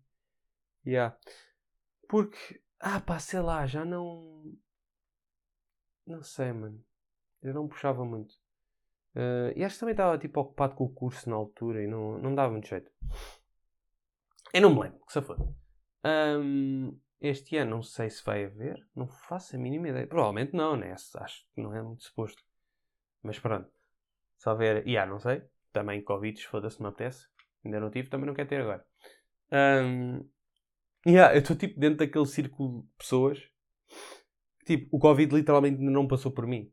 Yeah. 0.86 1.16
Porque 2.06 2.60
ah, 2.78 3.00
pá, 3.00 3.18
sei 3.18 3.40
lá, 3.40 3.66
já 3.66 3.86
não. 3.86 4.54
Não 6.06 6.22
sei, 6.22 6.52
mano. 6.52 6.84
Eu 7.40 7.54
não 7.54 7.68
puxava 7.68 8.04
muito. 8.04 8.34
Uh, 9.14 9.48
e 9.56 9.64
acho 9.64 9.76
que 9.76 9.80
também 9.80 9.94
estava 9.94 10.18
tipo 10.18 10.38
ocupado 10.38 10.74
com 10.74 10.84
o 10.84 10.92
curso 10.92 11.30
na 11.30 11.36
altura 11.36 11.82
e 11.82 11.86
não, 11.86 12.18
não 12.18 12.34
dava 12.34 12.52
muito 12.52 12.68
jeito. 12.68 12.90
Eu 14.52 14.60
não 14.60 14.74
me 14.74 14.82
lembro, 14.82 15.00
que 15.06 15.12
se 15.14 15.22
for. 15.22 15.38
Um, 16.04 17.00
este 17.18 17.56
ano 17.56 17.76
não 17.76 17.82
sei 17.82 18.10
se 18.10 18.22
vai 18.22 18.44
haver, 18.44 18.86
não 18.94 19.08
faço 19.08 19.56
a 19.56 19.58
mínima 19.58 19.88
ideia. 19.88 20.06
Provavelmente 20.06 20.54
não, 20.54 20.76
né? 20.76 20.92
Acho 20.92 21.46
que 21.54 21.62
não 21.62 21.74
é 21.74 21.80
muito 21.80 22.04
suposto. 22.04 22.44
Mas 23.22 23.38
pronto. 23.38 23.72
Se 24.36 24.50
houver. 24.50 24.86
Yeah, 24.86 25.10
não 25.10 25.18
sei. 25.18 25.42
Também 25.72 26.04
Covid, 26.04 26.46
foda-se, 26.46 26.82
me 26.82 26.88
apetece. 26.88 27.26
Ainda 27.66 27.80
não 27.80 27.90
tive, 27.90 28.08
também 28.08 28.26
não 28.26 28.34
quero 28.34 28.48
ter 28.48 28.60
agora. 28.60 28.84
Um, 29.52 30.26
Yeah, 31.06 31.36
eu 31.36 31.38
estou 31.38 31.54
tipo 31.54 31.78
dentro 31.78 31.98
daquele 31.98 32.26
círculo 32.26 32.82
de 32.82 32.88
pessoas. 32.98 33.40
Tipo, 34.64 34.96
o 34.96 34.98
Covid 34.98 35.32
literalmente 35.32 35.80
não 35.80 36.08
passou 36.08 36.32
por 36.32 36.48
mim. 36.48 36.72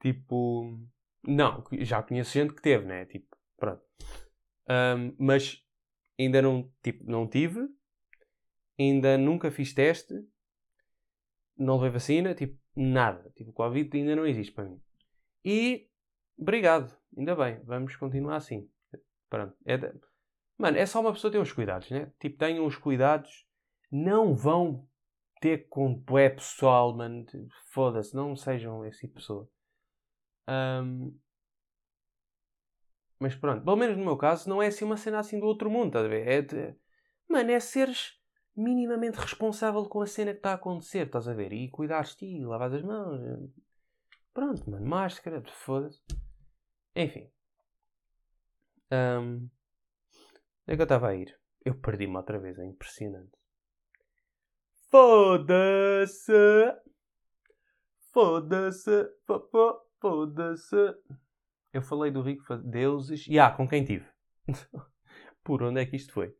Tipo, 0.00 0.78
não, 1.26 1.64
já 1.80 2.00
conheço 2.04 2.32
gente 2.32 2.54
que 2.54 2.62
teve, 2.62 2.86
né? 2.86 3.04
Tipo, 3.06 3.26
pronto. 3.56 3.82
Um, 4.70 5.16
mas 5.18 5.60
ainda 6.16 6.40
não, 6.40 6.72
tipo, 6.84 7.04
não 7.04 7.28
tive. 7.28 7.68
Ainda 8.78 9.18
nunca 9.18 9.50
fiz 9.50 9.74
teste. 9.74 10.14
Não 11.56 11.74
levei 11.78 11.90
vacina. 11.90 12.36
Tipo, 12.36 12.56
nada. 12.76 13.28
Tipo, 13.34 13.50
o 13.50 13.54
Covid 13.54 13.90
ainda 13.98 14.14
não 14.14 14.24
existe 14.24 14.52
para 14.52 14.66
mim. 14.66 14.80
E, 15.44 15.88
obrigado. 16.38 16.96
Ainda 17.18 17.34
bem. 17.34 17.60
Vamos 17.64 17.96
continuar 17.96 18.36
assim. 18.36 18.70
Pronto. 19.32 19.56
É 19.64 19.78
de... 19.78 19.90
Mano, 20.58 20.76
é 20.76 20.84
só 20.84 21.00
uma 21.00 21.10
pessoa 21.10 21.32
ter 21.32 21.38
uns 21.38 21.54
cuidados, 21.54 21.90
né? 21.90 22.12
Tipo, 22.20 22.36
tenham 22.36 22.66
os 22.66 22.76
cuidados. 22.76 23.46
Não 23.90 24.34
vão 24.34 24.86
ter 25.40 25.68
com 25.70 26.04
é 26.18 26.28
pessoal, 26.28 26.94
mano. 26.94 27.24
Foda-se, 27.72 28.14
não 28.14 28.36
sejam 28.36 28.84
esse 28.84 29.00
tipo 29.00 29.14
de 29.14 29.20
pessoa. 29.20 29.48
Um, 30.46 31.18
mas 33.18 33.34
pronto, 33.34 33.64
pelo 33.64 33.76
menos 33.76 33.96
no 33.96 34.04
meu 34.04 34.18
caso, 34.18 34.50
não 34.50 34.62
é 34.62 34.66
assim 34.66 34.84
uma 34.84 34.98
cena 34.98 35.18
assim 35.20 35.40
do 35.40 35.46
outro 35.46 35.70
mundo, 35.70 35.86
estás 35.86 36.04
a 36.04 36.08
ver? 36.08 36.28
É 36.28 36.42
de, 36.42 36.76
mano, 37.26 37.50
é 37.52 37.58
seres 37.58 38.20
minimamente 38.54 39.18
responsável 39.18 39.82
com 39.88 40.02
a 40.02 40.06
cena 40.06 40.32
que 40.32 40.40
está 40.40 40.50
a 40.50 40.54
acontecer, 40.56 41.06
estás 41.06 41.26
a 41.26 41.32
ver? 41.32 41.54
E 41.54 41.70
cuidares-te 41.70 42.26
e 42.26 42.44
lavar 42.44 42.70
as 42.70 42.82
mãos. 42.82 43.50
Pronto, 44.34 44.70
mano, 44.70 44.86
máscara, 44.86 45.42
foda-se. 45.64 46.02
Enfim. 46.94 47.30
Um, 48.92 49.48
é 50.66 50.76
que 50.76 50.82
eu 50.82 50.84
estava 50.84 51.08
a 51.08 51.14
ir. 51.14 51.34
Eu 51.64 51.74
perdi-me 51.74 52.16
outra 52.16 52.38
vez, 52.38 52.58
é 52.58 52.66
impressionante. 52.66 53.32
Foda-se! 54.90 56.32
Foda-se! 58.12 59.08
Foda-se! 59.98 60.94
Eu 61.72 61.80
falei 61.80 62.10
do 62.10 62.20
rico 62.20 62.54
deuses. 62.58 63.26
Ya, 63.26 63.32
yeah, 63.32 63.56
com 63.56 63.66
quem 63.66 63.82
tive? 63.82 64.06
Por 65.42 65.62
onde 65.62 65.80
é 65.80 65.86
que 65.86 65.96
isto 65.96 66.12
foi? 66.12 66.36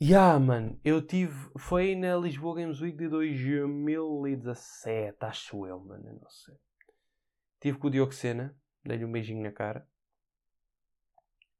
Yeah, 0.00 0.38
mano, 0.38 0.78
eu 0.84 1.00
tive. 1.00 1.50
Foi 1.56 1.94
na 1.94 2.14
Lisboa 2.16 2.56
Games 2.56 2.82
Week 2.82 2.98
de 2.98 3.08
2017, 3.08 5.16
acho 5.20 5.66
eu, 5.66 5.80
mano, 5.80 6.18
não 6.20 6.28
sei. 6.28 6.56
Tive 7.58 7.78
com 7.78 7.86
o 7.86 7.90
Diogo 7.90 8.12
Sena, 8.12 8.54
dei-lhe 8.84 9.06
um 9.06 9.12
beijinho 9.12 9.42
na 9.42 9.50
cara. 9.50 9.88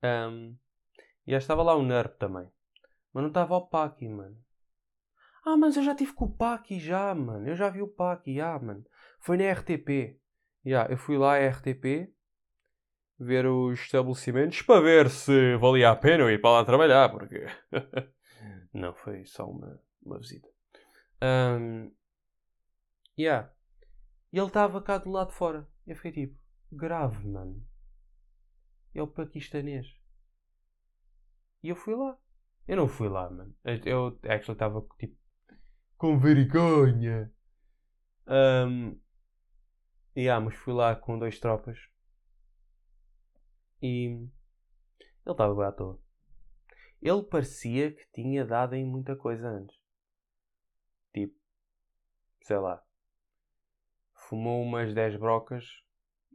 Um, 0.03 0.57
e 1.27 1.33
já 1.33 1.39
estava 1.39 1.63
lá 1.63 1.75
o 1.75 1.83
NERP 1.83 2.17
também. 2.19 2.49
Mas 3.13 3.23
não 3.23 3.29
estava 3.29 3.57
o 3.57 3.67
Paki, 3.67 4.09
mano. 4.09 4.37
Ah, 5.45 5.57
mas 5.57 5.77
eu 5.77 5.83
já 5.83 5.95
tive 5.95 6.13
com 6.13 6.27
o 6.27 6.37
Paki 6.37 6.79
já, 6.79 7.15
mano. 7.15 7.49
Eu 7.49 7.57
já 7.57 7.71
vi 7.71 7.81
o 7.83 7.89
Paki, 7.89 8.37
já, 8.37 8.59
mano. 8.59 8.85
Foi 9.21 9.37
na 9.37 9.51
RTP. 9.53 10.21
Já, 10.65 10.87
eu 10.87 10.99
fui 10.99 11.17
lá 11.17 11.37
à 11.37 11.49
RTP 11.49 12.13
ver 13.19 13.47
os 13.47 13.81
estabelecimentos 13.81 14.63
para 14.63 14.81
ver 14.81 15.09
se 15.09 15.57
valia 15.57 15.91
a 15.91 15.97
pena 15.97 16.25
eu 16.25 16.31
ir 16.31 16.41
para 16.41 16.51
lá 16.51 16.65
trabalhar, 16.65 17.09
porque 17.09 17.47
não 18.75 18.93
foi 18.95 19.25
só 19.25 19.49
uma, 19.49 19.81
uma 20.05 20.19
visita. 20.19 20.49
Um, 21.23 21.91
yeah. 23.19 23.51
E 24.33 24.39
ele 24.39 24.49
estava 24.49 24.83
cá 24.83 24.99
do 24.99 25.11
lado 25.11 25.29
de 25.29 25.35
fora. 25.35 25.67
Eu 25.87 25.97
fiquei 25.97 26.27
tipo, 26.27 26.39
grave, 26.71 27.27
mano. 27.27 27.65
É 28.97 29.03
o 29.03 29.07
paquistanês. 29.07 29.87
E 31.63 31.69
eu 31.69 31.77
fui 31.77 31.95
lá. 31.95 32.19
Eu 32.67 32.79
não 32.79 32.89
fui 32.89 33.11
lá, 33.11 33.29
mano. 33.29 33.55
Eu 33.85 34.19
actually 34.25 34.55
estava 34.55 34.81
tipo 34.99 35.15
com 35.99 36.19
vergonha. 36.19 37.31
Um, 38.27 38.99
yeah, 40.17 40.43
mas 40.43 40.55
fui 40.55 40.73
lá 40.73 40.97
com 40.97 41.19
dois 41.19 41.39
tropas. 41.39 41.79
E 43.83 44.07
ele 44.07 44.31
estava 45.27 45.55
bem 45.55 45.67
à 45.67 45.73
toa. 45.73 46.01
Ele 47.03 47.23
parecia 47.23 47.93
que 47.93 48.11
tinha 48.15 48.47
dado 48.47 48.75
em 48.75 48.87
muita 48.87 49.15
coisa 49.15 49.47
antes. 49.47 49.77
Tipo, 51.13 51.39
sei 52.41 52.57
lá. 52.57 52.83
Fumou 54.15 54.63
umas 54.63 54.95
10 54.95 55.19
brocas 55.19 55.65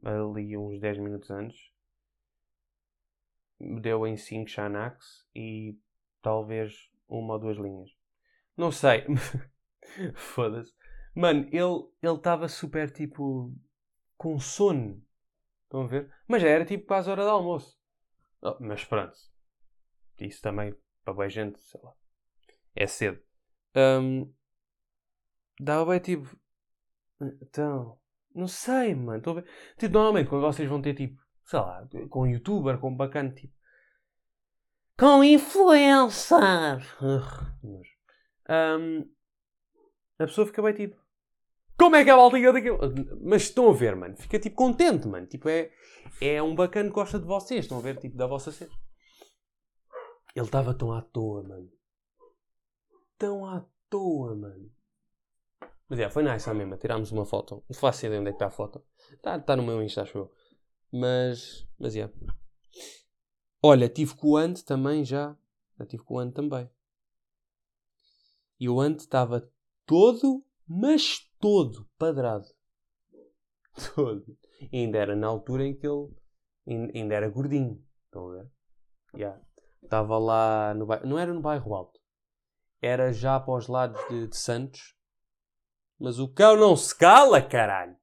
ali 0.04 0.56
uns 0.56 0.80
10 0.80 1.00
minutos 1.00 1.32
antes. 1.32 1.72
Deu 3.82 4.08
em 4.08 4.18
5 4.18 4.50
Xanax 4.50 5.28
e 5.36 5.78
talvez 6.22 6.90
uma 7.08 7.34
ou 7.34 7.40
duas 7.40 7.58
linhas. 7.58 7.90
Não 8.58 8.72
sei. 8.72 9.06
Foda-se. 10.16 10.74
Mano, 11.14 11.48
ele 11.52 12.16
estava 12.16 12.48
super 12.48 12.90
tipo. 12.90 13.54
com 14.18 14.40
sono. 14.40 15.04
Estão 15.64 15.84
a 15.84 15.88
ver? 15.88 16.14
Mas 16.28 16.42
já 16.42 16.50
era 16.50 16.66
tipo 16.66 16.86
quase 16.86 17.10
hora 17.10 17.24
de 17.24 17.30
almoço. 17.30 17.78
Oh, 18.42 18.58
mas 18.60 18.84
pronto. 18.84 19.16
Isso 20.20 20.42
também, 20.42 20.76
para 21.04 21.14
bem 21.14 21.30
gente, 21.30 21.60
sei 21.60 21.80
lá. 21.82 21.94
É 22.76 22.88
cedo. 22.88 23.22
Um, 23.76 24.34
dava 25.60 25.92
bem 25.92 26.00
tipo. 26.00 26.36
Então. 27.42 28.00
Não 28.34 28.48
sei, 28.48 28.96
mano. 28.96 29.22
Ver. 29.36 29.46
Tipo, 29.78 29.94
normalmente 29.94 30.30
quando 30.30 30.44
vocês 30.44 30.70
vão 30.70 30.82
ter 30.82 30.94
tipo. 30.94 31.22
Sei 31.52 31.60
lá, 31.60 31.86
com 32.10 32.26
youtuber, 32.26 32.78
com 32.78 32.96
bacana, 32.96 33.30
tipo. 33.30 33.54
Com 34.98 35.22
influencer! 35.22 36.80
Um, 38.50 39.02
a 40.18 40.26
pessoa 40.28 40.48
fica 40.48 40.62
bem 40.62 40.74
tipo. 40.74 40.96
Como 41.78 41.98
é 41.98 42.06
que 42.06 42.10
a 42.10 42.16
baltinha 42.16 42.54
daquilo? 42.54 42.80
Mas 43.22 43.42
estão 43.42 43.70
a 43.70 43.74
ver, 43.74 43.98
mano. 43.98 44.16
Fica 44.16 44.40
tipo 44.40 44.56
contente, 44.56 45.10
mano. 45.10 45.28
Tipo, 45.28 45.50
é, 45.50 45.72
é 46.22 46.42
um 46.42 46.56
bacana 46.56 46.88
que 46.88 46.96
gosta 46.96 47.20
de 47.20 47.26
vocês. 47.26 47.66
Estão 47.66 47.80
a 47.80 47.82
ver, 47.82 47.98
tipo, 47.98 48.16
da 48.16 48.28
vossa 48.28 48.50
cena. 48.54 48.72
Ele 50.34 50.46
estava 50.46 50.74
tão 50.74 50.94
à 50.94 51.02
toa, 51.02 51.44
mano. 51.44 51.70
Tão 53.18 53.46
à 53.46 53.66
toa, 53.90 54.36
mano. 54.38 54.72
Mas 55.90 56.00
é, 56.00 56.10
foi 56.10 56.24
nice 56.24 56.50
a 56.50 56.54
mesma. 56.54 56.78
Tirámos 56.78 57.12
uma 57.12 57.26
foto. 57.26 57.62
Não 57.70 57.78
faço 57.78 58.06
ideia 58.06 58.22
onde 58.22 58.30
é 58.30 58.32
que 58.32 58.38
está 58.38 58.48
a 58.48 58.52
foto. 58.52 58.82
Está 59.12 59.38
tá 59.38 59.58
no 59.58 59.64
meu 59.64 59.84
Insta, 59.84 60.04
acho 60.04 60.18
eu. 60.18 60.32
Mas, 60.92 61.66
mas 61.80 61.96
é. 61.96 62.12
Olha, 63.64 63.88
tive 63.88 64.16
com 64.16 64.32
o 64.32 64.38
Ant 64.38 64.64
também 64.64 65.06
já. 65.06 65.38
Já 65.80 65.86
tive 65.86 66.04
com 66.04 66.16
o 66.16 66.20
Ant 66.20 66.34
também. 66.34 66.70
E 68.60 68.68
o 68.68 68.80
Ant 68.80 69.00
estava 69.00 69.50
todo, 69.86 70.46
mas 70.68 71.20
todo 71.40 71.88
padrado. 71.98 72.48
Todo. 73.96 74.38
E 74.72 74.80
ainda 74.80 74.98
era 74.98 75.16
na 75.16 75.28
altura 75.28 75.66
em 75.66 75.74
que 75.74 75.88
ele 75.88 76.10
ainda 76.94 77.16
era 77.16 77.30
gordinho. 77.30 77.82
Estão 78.06 78.30
a 78.30 78.34
ver? 78.34 78.52
Yeah. 79.16 79.42
Estava 79.82 80.18
lá 80.18 80.74
no 80.74 80.86
bairro. 80.86 81.08
Não 81.08 81.18
era 81.18 81.34
no 81.34 81.42
bairro 81.42 81.74
alto. 81.74 82.00
Era 82.82 83.14
já 83.14 83.40
para 83.40 83.56
os 83.56 83.68
lados 83.68 84.00
de, 84.10 84.28
de 84.28 84.38
Santos. 84.38 84.96
Mas 85.98 86.20
o 86.20 86.28
cão 86.28 86.58
não 86.58 86.76
se 86.76 86.96
cala, 86.96 87.42
caralho! 87.42 87.96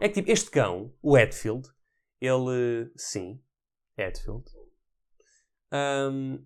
É 0.00 0.08
que 0.08 0.14
tipo, 0.16 0.30
este 0.30 0.50
cão, 0.50 0.94
o 1.00 1.16
Edfield, 1.16 1.68
ele. 2.20 2.92
Sim, 2.96 3.42
Edfield. 3.96 4.44
Um, 5.72 6.44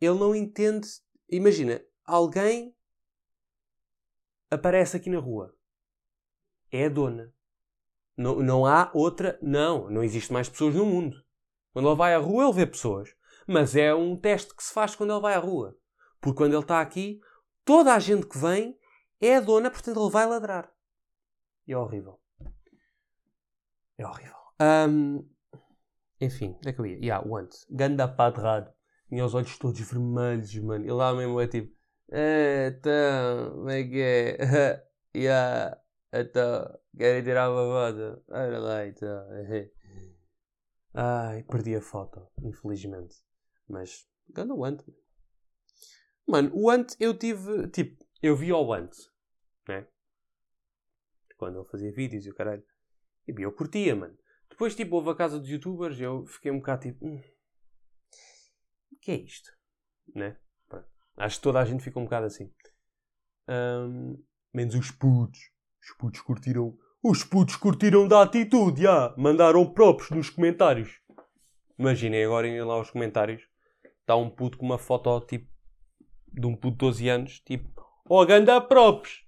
ele 0.00 0.18
não 0.18 0.34
entende. 0.34 0.88
Imagina, 1.28 1.80
alguém 2.04 2.74
aparece 4.50 4.96
aqui 4.96 5.08
na 5.08 5.18
rua. 5.18 5.54
É 6.70 6.86
a 6.86 6.88
dona. 6.88 7.32
Não, 8.16 8.40
não 8.40 8.66
há 8.66 8.90
outra. 8.92 9.38
Não, 9.40 9.88
não 9.88 10.02
existe 10.02 10.32
mais 10.32 10.48
pessoas 10.48 10.74
no 10.74 10.84
mundo. 10.84 11.16
Quando 11.72 11.88
ele 11.88 11.96
vai 11.96 12.14
à 12.14 12.18
rua, 12.18 12.44
ele 12.44 12.52
vê 12.52 12.66
pessoas. 12.66 13.14
Mas 13.46 13.76
é 13.76 13.94
um 13.94 14.16
teste 14.16 14.54
que 14.54 14.62
se 14.62 14.72
faz 14.72 14.96
quando 14.96 15.12
ele 15.12 15.20
vai 15.20 15.34
à 15.34 15.38
rua. 15.38 15.76
Porque 16.20 16.36
quando 16.36 16.54
ele 16.54 16.62
está 16.62 16.80
aqui, 16.80 17.20
toda 17.64 17.94
a 17.94 17.98
gente 17.98 18.26
que 18.26 18.36
vem 18.36 18.76
é 19.20 19.36
a 19.36 19.40
dona, 19.40 19.70
portanto 19.70 20.00
ele 20.00 20.10
vai 20.10 20.26
ladrar. 20.26 20.72
É 21.66 21.76
horrível. 21.76 22.20
É 23.98 24.06
horrível. 24.06 24.36
Um, 24.60 25.28
enfim, 26.20 26.54
onde 26.56 26.68
é 26.68 26.72
que 26.72 26.80
eu 26.80 26.86
ia? 26.86 26.98
Yeah, 26.98 27.26
antes. 27.36 27.66
Ganda 27.68 28.08
padrado. 28.08 28.72
Tinha 29.08 29.24
os 29.24 29.34
olhos 29.34 29.58
todos 29.58 29.80
vermelhos, 29.80 30.54
mano. 30.56 30.84
Ele 30.84 30.92
lá 30.92 31.12
mesmo 31.14 31.40
é 31.40 31.48
tipo. 31.48 31.76
Então, 32.08 33.50
como 33.52 33.70
é 33.70 33.82
que 33.84 34.00
é? 34.00 34.38
yeah, 35.14 35.80
então, 36.12 36.78
querem 36.96 37.22
tirar 37.22 37.50
uma 37.50 37.64
foto? 37.64 38.24
Olha 38.28 38.58
lá, 38.58 38.86
então. 38.86 39.26
Ai, 40.94 41.42
perdi 41.44 41.76
a 41.76 41.82
foto, 41.82 42.26
infelizmente. 42.42 43.16
Mas, 43.68 44.08
ganda 44.30 44.54
o 44.54 44.64
Ant. 44.64 44.82
Mano, 46.26 46.50
o 46.54 46.70
Ant 46.70 46.94
eu 46.98 47.16
tive. 47.16 47.68
Tipo, 47.68 48.04
eu 48.22 48.36
vi 48.36 48.50
ao 48.50 48.72
Ant, 48.72 48.96
né? 49.68 49.86
Quando 51.36 51.60
ele 51.60 51.68
fazia 51.68 51.92
vídeos 51.92 52.26
e 52.26 52.30
o 52.30 52.34
caralho. 52.34 52.64
E 53.28 53.42
eu 53.42 53.52
curtia, 53.52 53.94
mano. 53.94 54.16
Depois, 54.48 54.74
tipo, 54.74 54.96
houve 54.96 55.10
a 55.10 55.14
casa 55.14 55.38
dos 55.38 55.48
youtubers 55.48 56.00
eu 56.00 56.26
fiquei 56.26 56.50
um 56.50 56.58
bocado 56.58 56.82
tipo. 56.82 57.06
Hum, 57.06 57.20
que 59.00 59.10
é 59.10 59.16
isto? 59.16 59.50
Né? 60.14 60.36
Acho 61.16 61.36
que 61.36 61.42
toda 61.42 61.60
a 61.60 61.64
gente 61.64 61.82
fica 61.82 61.98
um 61.98 62.04
bocado 62.04 62.26
assim. 62.26 62.52
Um, 63.48 64.22
menos 64.52 64.74
os 64.74 64.90
putos. 64.90 65.40
Os 65.82 65.96
putos 65.96 66.20
curtiram. 66.20 66.76
Os 67.02 67.22
putos 67.22 67.56
curtiram 67.56 68.08
da 68.08 68.22
atitude, 68.22 68.82
já. 68.82 69.14
Mandaram 69.16 69.72
próprios 69.72 70.10
nos 70.10 70.30
comentários. 70.30 71.00
Imaginem 71.78 72.24
agora 72.24 72.46
irem 72.46 72.62
lá 72.62 72.80
os 72.80 72.90
comentários. 72.90 73.42
Está 74.00 74.16
um 74.16 74.30
puto 74.30 74.58
com 74.58 74.66
uma 74.66 74.78
foto 74.78 75.20
tipo 75.20 75.48
de 76.32 76.46
um 76.46 76.54
puto 76.54 76.72
de 76.72 76.78
12 76.78 77.08
anos, 77.08 77.40
tipo, 77.40 77.68
oh, 78.08 78.24
ganda 78.24 78.60
próprios. 78.60 79.24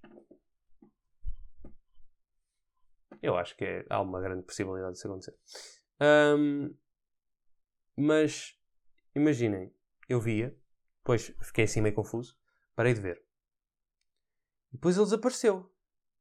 Eu 3.23 3.37
acho 3.37 3.57
que 3.57 3.65
é, 3.65 3.87
há 3.91 4.01
uma 4.01 4.21
grande 4.21 4.43
possibilidade 4.45 4.95
disso 4.95 5.09
acontecer. 5.09 5.37
Um, 6.01 6.75
Mas, 7.97 8.59
imaginem, 9.15 9.75
eu 10.09 10.21
via, 10.21 10.57
depois 10.99 11.35
fiquei 11.43 11.65
assim 11.65 11.81
meio 11.81 11.95
confuso, 11.95 12.39
parei 12.75 12.95
de 12.95 13.01
ver. 13.01 13.23
Depois 14.73 14.97
ele 14.97 15.05
desapareceu. 15.05 15.71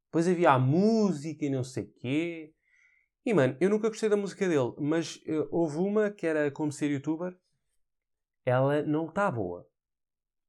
Depois 0.05 0.27
havia 0.27 0.51
a 0.51 0.59
música 0.59 1.45
e 1.45 1.49
não 1.49 1.63
sei 1.63 1.83
o 1.83 1.93
quê. 1.93 2.55
E, 3.25 3.33
mano, 3.33 3.55
eu 3.59 3.69
nunca 3.69 3.89
gostei 3.89 4.09
da 4.09 4.17
música 4.17 4.47
dele, 4.47 4.73
mas 4.79 5.17
uh, 5.17 5.47
houve 5.51 5.77
uma 5.77 6.09
que 6.09 6.25
era 6.25 6.49
como 6.49 6.71
ser 6.71 6.89
youtuber. 6.89 7.37
Ela 8.43 8.81
não 8.81 9.07
está 9.07 9.29
boa. 9.29 9.69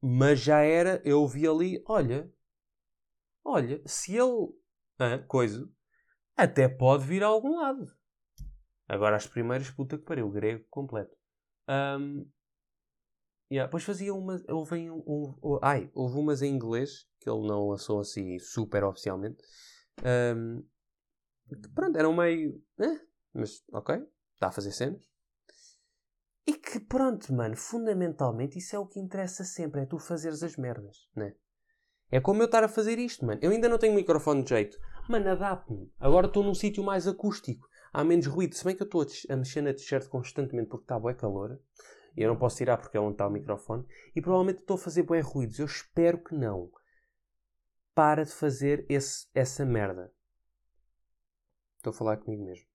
Mas 0.01 0.41
já 0.41 0.63
era, 0.63 1.03
eu 1.05 1.21
ouvi 1.21 1.47
ali, 1.47 1.85
olha, 1.87 2.33
olha, 3.45 3.83
se 3.85 4.17
ele, 4.17 4.49
ah, 4.99 5.19
coisa, 5.29 5.71
até 6.45 6.69
pode 6.69 7.05
vir 7.05 7.23
a 7.23 7.27
algum 7.27 7.57
lado. 7.57 7.87
Agora 8.89 9.17
as 9.17 9.27
primeiras, 9.27 9.71
puta 9.71 9.97
que 9.97 10.05
pariu, 10.05 10.31
grego 10.31 10.65
completo. 10.69 11.15
Um, 11.69 12.29
yeah, 13.51 13.67
depois 13.67 13.85
fazia 13.85 14.13
uma, 14.13 14.43
houve, 14.49 14.91
um, 14.91 15.03
um, 15.07 15.59
ai, 15.63 15.91
houve 15.95 16.19
umas 16.19 16.43
em 16.43 16.53
inglês, 16.53 17.07
que 17.21 17.31
ele 17.31 17.47
não 17.47 17.69
lançou 17.69 18.01
assim 18.01 18.39
super 18.39 18.83
oficialmente. 18.83 19.43
Um, 20.05 20.67
pronto, 21.75 21.97
eram 21.97 22.13
meio, 22.13 22.61
eh, 22.81 23.01
mas 23.33 23.63
ok, 23.73 23.97
está 24.35 24.49
a 24.49 24.53
fazer 24.53 24.73
cenas. 24.73 25.09
E 26.47 26.55
que 26.55 26.81
pronto, 26.81 27.33
mano, 27.33 27.57
fundamentalmente 27.57 28.59
isso 28.59 28.75
é 28.75 28.79
o 28.79 28.87
que 28.87 28.99
interessa 28.99 29.45
sempre, 29.45 29.83
é 29.83 29.87
tu 29.87 29.99
fazeres 29.99 30.43
as 30.43 30.57
merdas, 30.57 31.09
né? 31.15 31.35
É 32.11 32.21
como 32.21 32.43
eu 32.43 32.47
estar 32.47 32.65
a 32.65 32.69
fazer 32.69 32.99
isto, 32.99 33.25
mano. 33.25 33.39
Eu 33.41 33.53
ainda 33.53 33.69
não 33.69 33.79
tenho 33.79 33.95
microfone 33.95 34.43
de 34.43 34.51
jeito. 34.51 34.77
Mano, 35.11 35.29
adapto-me. 35.29 35.93
Agora 35.99 36.29
estou 36.29 36.45
num 36.45 36.55
sítio 36.55 36.85
mais 36.85 37.09
acústico. 37.09 37.69
Há 37.93 38.05
menos 38.05 38.29
ruído. 38.29 38.55
Se 38.55 38.65
bem 38.65 38.77
que 38.77 38.83
eu 38.83 38.85
estou 38.85 39.05
a 39.29 39.37
mexer 39.37 39.61
na 39.61 39.75
t-shirt 39.75 40.07
constantemente 40.09 40.69
porque 40.69 40.85
está 40.85 40.97
bué 41.01 41.15
calor. 41.15 41.61
E 42.17 42.23
eu 42.23 42.29
não 42.29 42.39
posso 42.39 42.59
tirar 42.59 42.79
porque 42.79 42.97
é 42.97 43.01
onde 43.01 43.15
está 43.15 43.27
o 43.27 43.31
microfone. 43.31 43.85
E 44.15 44.23
provavelmente 44.23 44.61
estou 44.61 44.77
a 44.77 44.79
fazer 44.79 45.03
bué 45.03 45.19
ruídos. 45.19 45.59
Eu 45.59 45.67
espero 45.67 46.23
que 46.23 46.33
não. 46.37 46.71
Para 47.93 48.25
de 48.25 48.31
fazer 48.31 48.87
esse, 48.89 49.29
essa 49.35 49.67
merda. 49.67 50.13
Estou 51.79 51.91
a 51.91 51.95
falar 51.95 52.19
comigo 52.19 52.45
mesmo. 52.45 52.67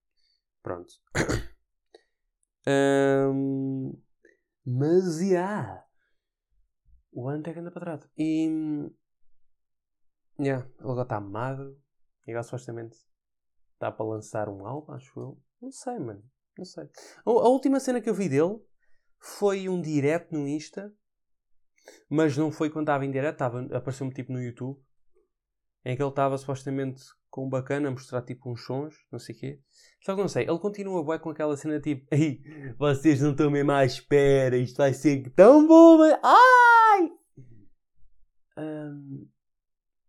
Pronto. 0.62 0.92
um, 3.32 3.98
mas, 4.62 5.22
yeah. 5.22 5.86
O 7.12 7.30
Ant 7.30 7.48
é 7.48 7.54
que 7.54 7.60
anda 7.60 7.70
para 7.70 7.96
trás. 7.96 8.10
E... 8.18 8.92
Yeah, 10.38 10.66
ele 10.66 10.90
agora 10.90 11.04
está 11.04 11.18
magro. 11.18 11.85
Agora 12.26 12.42
supostamente 12.42 12.96
está 13.74 13.92
para 13.92 14.06
lançar 14.06 14.48
um 14.48 14.66
álbum, 14.66 14.92
acho 14.92 15.18
eu. 15.18 15.38
Não 15.60 15.70
sei, 15.70 15.98
mano. 15.98 16.22
Não 16.58 16.64
sei. 16.64 16.84
A, 16.84 17.30
a 17.30 17.48
última 17.48 17.78
cena 17.78 18.00
que 18.00 18.08
eu 18.08 18.14
vi 18.14 18.28
dele 18.28 18.58
foi 19.18 19.68
um 19.68 19.80
direct 19.80 20.32
no 20.32 20.46
Insta. 20.46 20.92
Mas 22.08 22.36
não 22.36 22.50
foi 22.50 22.68
quando 22.68 22.86
estava 22.86 23.04
em 23.04 23.10
direct, 23.10 23.40
apareceu-me 23.42 24.12
tipo 24.12 24.32
no 24.32 24.42
YouTube. 24.42 24.80
Em 25.84 25.94
que 25.94 26.02
ele 26.02 26.10
estava 26.10 26.36
supostamente 26.36 27.04
com 27.30 27.46
um 27.46 27.48
bacana 27.48 27.88
a 27.88 27.90
mostrar 27.90 28.22
tipo 28.22 28.50
uns 28.50 28.64
sons, 28.64 28.96
não 29.12 29.18
sei 29.18 29.34
o 29.34 29.38
quê. 29.38 29.60
Só 30.02 30.14
que 30.14 30.20
não 30.20 30.28
sei, 30.28 30.48
ele 30.48 30.58
continua 30.58 31.04
bué 31.04 31.18
com 31.18 31.30
aquela 31.30 31.56
cena 31.56 31.78
tipo 31.78 32.06
Ei, 32.10 32.42
vocês 32.78 33.20
não 33.20 33.32
estão 33.32 33.50
mesmo 33.50 33.70
à 33.70 33.84
espera, 33.84 34.56
isto 34.56 34.78
vai 34.78 34.92
ser 34.92 35.30
tão 35.34 35.66
bom, 35.66 35.98
mas... 35.98 36.18
Ai! 36.24 37.10
Um, 38.58 39.28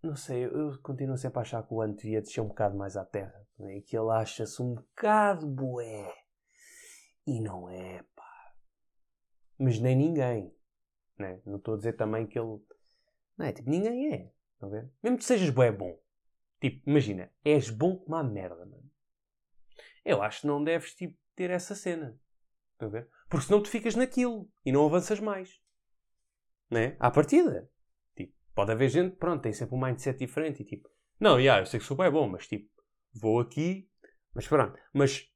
não 0.01 0.15
sei, 0.15 0.45
eu 0.45 0.77
continuo 0.81 1.17
sempre 1.17 1.39
a 1.39 1.41
achar 1.41 1.63
que 1.63 1.73
o 1.73 1.81
Ant 1.81 1.95
devia 1.95 2.21
descer 2.21 2.41
um 2.41 2.47
bocado 2.47 2.77
mais 2.77 2.95
à 2.95 3.03
terra. 3.03 3.45
Né? 3.57 3.77
E 3.77 3.81
que 3.81 3.97
ele 3.97 4.11
acha-se 4.11 4.61
um 4.61 4.75
bocado 4.75 5.47
bué. 5.47 6.13
E 7.25 7.41
não 7.41 7.69
é, 7.69 8.03
pá. 8.15 8.53
Mas 9.57 9.79
nem 9.79 9.95
ninguém. 9.95 10.55
Né? 11.17 11.41
Não 11.45 11.57
estou 11.57 11.73
a 11.73 11.77
dizer 11.77 11.93
também 11.93 12.27
que 12.27 12.37
ele. 12.37 12.59
Não 13.37 13.45
é, 13.45 13.51
tipo, 13.51 13.69
ninguém 13.69 14.13
é. 14.13 14.31
Ver? 14.61 14.89
Mesmo 15.03 15.17
que 15.17 15.25
sejas 15.25 15.49
bué 15.49 15.71
bom. 15.71 15.99
Tipo, 16.59 16.89
imagina, 16.89 17.31
és 17.43 17.69
bom 17.69 17.97
como 17.97 18.15
a 18.15 18.23
merda, 18.23 18.65
mano. 18.65 18.89
Eu 20.03 20.21
acho 20.23 20.41
que 20.41 20.47
não 20.47 20.63
deves, 20.63 20.95
tipo, 20.95 21.17
ter 21.35 21.49
essa 21.49 21.75
cena. 21.75 22.19
Ver? 22.79 23.09
Porque 23.29 23.45
senão 23.45 23.61
tu 23.61 23.69
ficas 23.69 23.95
naquilo 23.95 24.49
e 24.65 24.71
não 24.71 24.85
avanças 24.85 25.19
mais. 25.19 25.61
Né? 26.69 26.95
À 26.99 27.11
partida. 27.11 27.69
Pode 28.57 28.71
haver 28.71 28.89
gente, 28.89 29.15
pronto, 29.17 29.43
tem 29.43 29.53
sempre 29.53 29.75
um 29.75 29.79
mindset 29.79 30.17
diferente 30.17 30.63
e 30.63 30.65
tipo, 30.65 30.89
não, 31.19 31.39
yeah, 31.39 31.61
eu 31.61 31.67
sei 31.67 31.79
que 31.79 31.85
sou 31.85 31.95
bem 31.95 32.09
bom, 32.09 32.27
mas 32.27 32.47
tipo, 32.47 32.67
vou 33.13 33.39
aqui, 33.39 33.87
mas 34.33 34.47
pronto. 34.47 34.79
Mas 34.91 35.31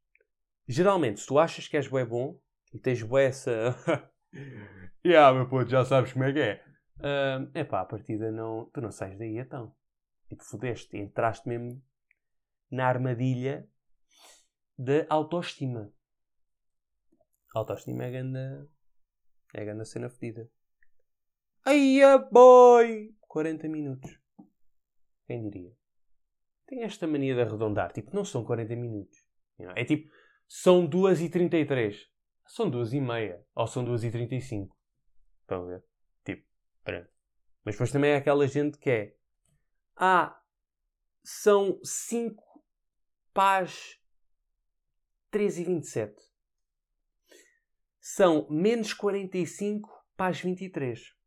geralmente, 0.67 1.19
se 1.19 1.27
tu 1.27 1.37
achas 1.37 1.67
que 1.67 1.77
és 1.77 1.87
bem 1.87 2.03
bom 2.03 2.41
e 2.73 2.79
tens 2.79 3.03
bué 3.03 3.25
essa. 3.25 3.75
yeah, 5.05 5.31
meu 5.37 5.47
puto, 5.47 5.69
já 5.69 5.85
sabes 5.85 6.13
como 6.13 6.25
é 6.25 6.33
que 6.33 6.39
é. 6.39 6.65
Uh, 6.97 7.65
pá, 7.69 7.81
a 7.81 7.85
partida 7.85 8.31
não. 8.31 8.71
Tu 8.73 8.81
não 8.81 8.91
sais 8.91 9.15
daí 9.15 9.37
então. 9.37 9.71
Tipo, 10.27 10.43
fodeste, 10.43 10.97
entraste 10.97 11.47
mesmo 11.47 11.79
na 12.71 12.87
armadilha 12.87 13.69
da 14.75 15.05
autoestima. 15.07 15.93
Autoestima 17.53 18.03
é 18.03 18.09
grande. 18.09 18.67
É 19.53 19.63
grande 19.63 19.87
cena 19.87 20.09
fedida. 20.09 20.49
Aia 21.63 22.17
boy! 22.17 23.15
40 23.27 23.67
minutos. 23.67 24.19
Quem 25.27 25.47
diria? 25.47 25.77
Tem 26.65 26.81
esta 26.81 27.05
mania 27.05 27.35
de 27.35 27.41
arredondar. 27.41 27.93
Tipo, 27.93 28.15
não 28.15 28.25
são 28.25 28.43
40 28.43 28.75
minutos. 28.75 29.23
É 29.75 29.85
tipo, 29.85 30.11
são 30.47 30.89
2h33. 30.89 32.07
São 32.47 32.71
2h30. 32.71 33.43
Ou 33.53 33.67
são 33.67 33.85
2h35. 33.85 34.69
Estão 35.41 35.63
a 35.63 35.67
ver? 35.67 35.83
Tipo, 36.25 36.47
pronto. 36.83 37.09
Mas 37.63 37.75
depois 37.75 37.91
também 37.91 38.11
é 38.11 38.15
aquela 38.15 38.47
gente 38.47 38.79
que 38.79 38.89
é. 38.89 39.15
Ah, 39.95 40.41
são 41.23 41.79
5 41.83 42.43
pás 43.35 43.99
3h27. 45.31 46.15
São 47.99 48.49
menos 48.49 48.95
45 48.95 49.87
pás 50.17 50.41
23 50.41 51.20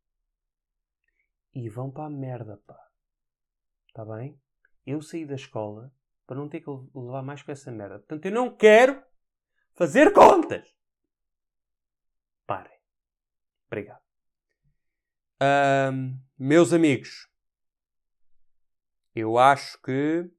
e 1.55 1.69
vão 1.69 1.89
para 1.89 2.05
a 2.05 2.09
merda, 2.09 2.57
pá. 2.67 2.77
Está 3.87 4.03
bem? 4.03 4.37
Eu 4.85 5.01
saí 5.01 5.25
da 5.25 5.35
escola 5.35 5.91
para 6.27 6.35
não 6.35 6.49
ter 6.49 6.59
que 6.59 6.69
levar 6.93 7.23
mais 7.23 7.41
com 7.41 7.51
essa 7.51 7.71
merda. 7.71 7.99
Portanto, 7.99 8.25
eu 8.25 8.31
não 8.31 8.53
quero 8.53 9.01
fazer 9.73 10.11
contas. 10.11 10.67
Parem. 12.45 12.77
Obrigado. 13.67 14.03
Um, 15.41 16.19
meus 16.37 16.73
amigos, 16.73 17.29
eu 19.15 19.37
acho 19.37 19.81
que 19.81 20.29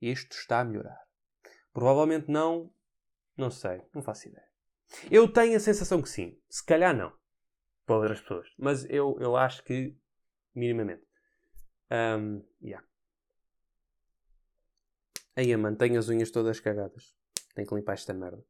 isto 0.00 0.32
está 0.32 0.60
a 0.60 0.64
melhorar. 0.64 1.00
Provavelmente 1.72 2.30
não, 2.30 2.72
não 3.36 3.50
sei, 3.50 3.82
não 3.94 4.02
faço 4.02 4.28
ideia. 4.28 4.48
Eu 5.10 5.32
tenho 5.32 5.56
a 5.56 5.60
sensação 5.60 6.02
que 6.02 6.08
sim, 6.08 6.38
se 6.48 6.64
calhar 6.64 6.94
não, 6.94 7.12
para 7.86 7.96
outras 7.96 8.20
pessoas, 8.20 8.48
mas 8.58 8.84
eu, 8.90 9.16
eu 9.20 9.36
acho 9.36 9.64
que 9.64 9.96
minimamente. 10.54 11.06
Um, 11.90 12.42
yeah. 12.60 12.84
Aí, 15.36 15.56
mano, 15.56 15.76
tenho 15.76 15.98
as 15.98 16.08
unhas 16.08 16.30
todas 16.30 16.60
cagadas. 16.60 17.14
Tenho 17.54 17.66
que 17.66 17.74
limpar 17.74 17.94
esta 17.94 18.14
merda. 18.14 18.44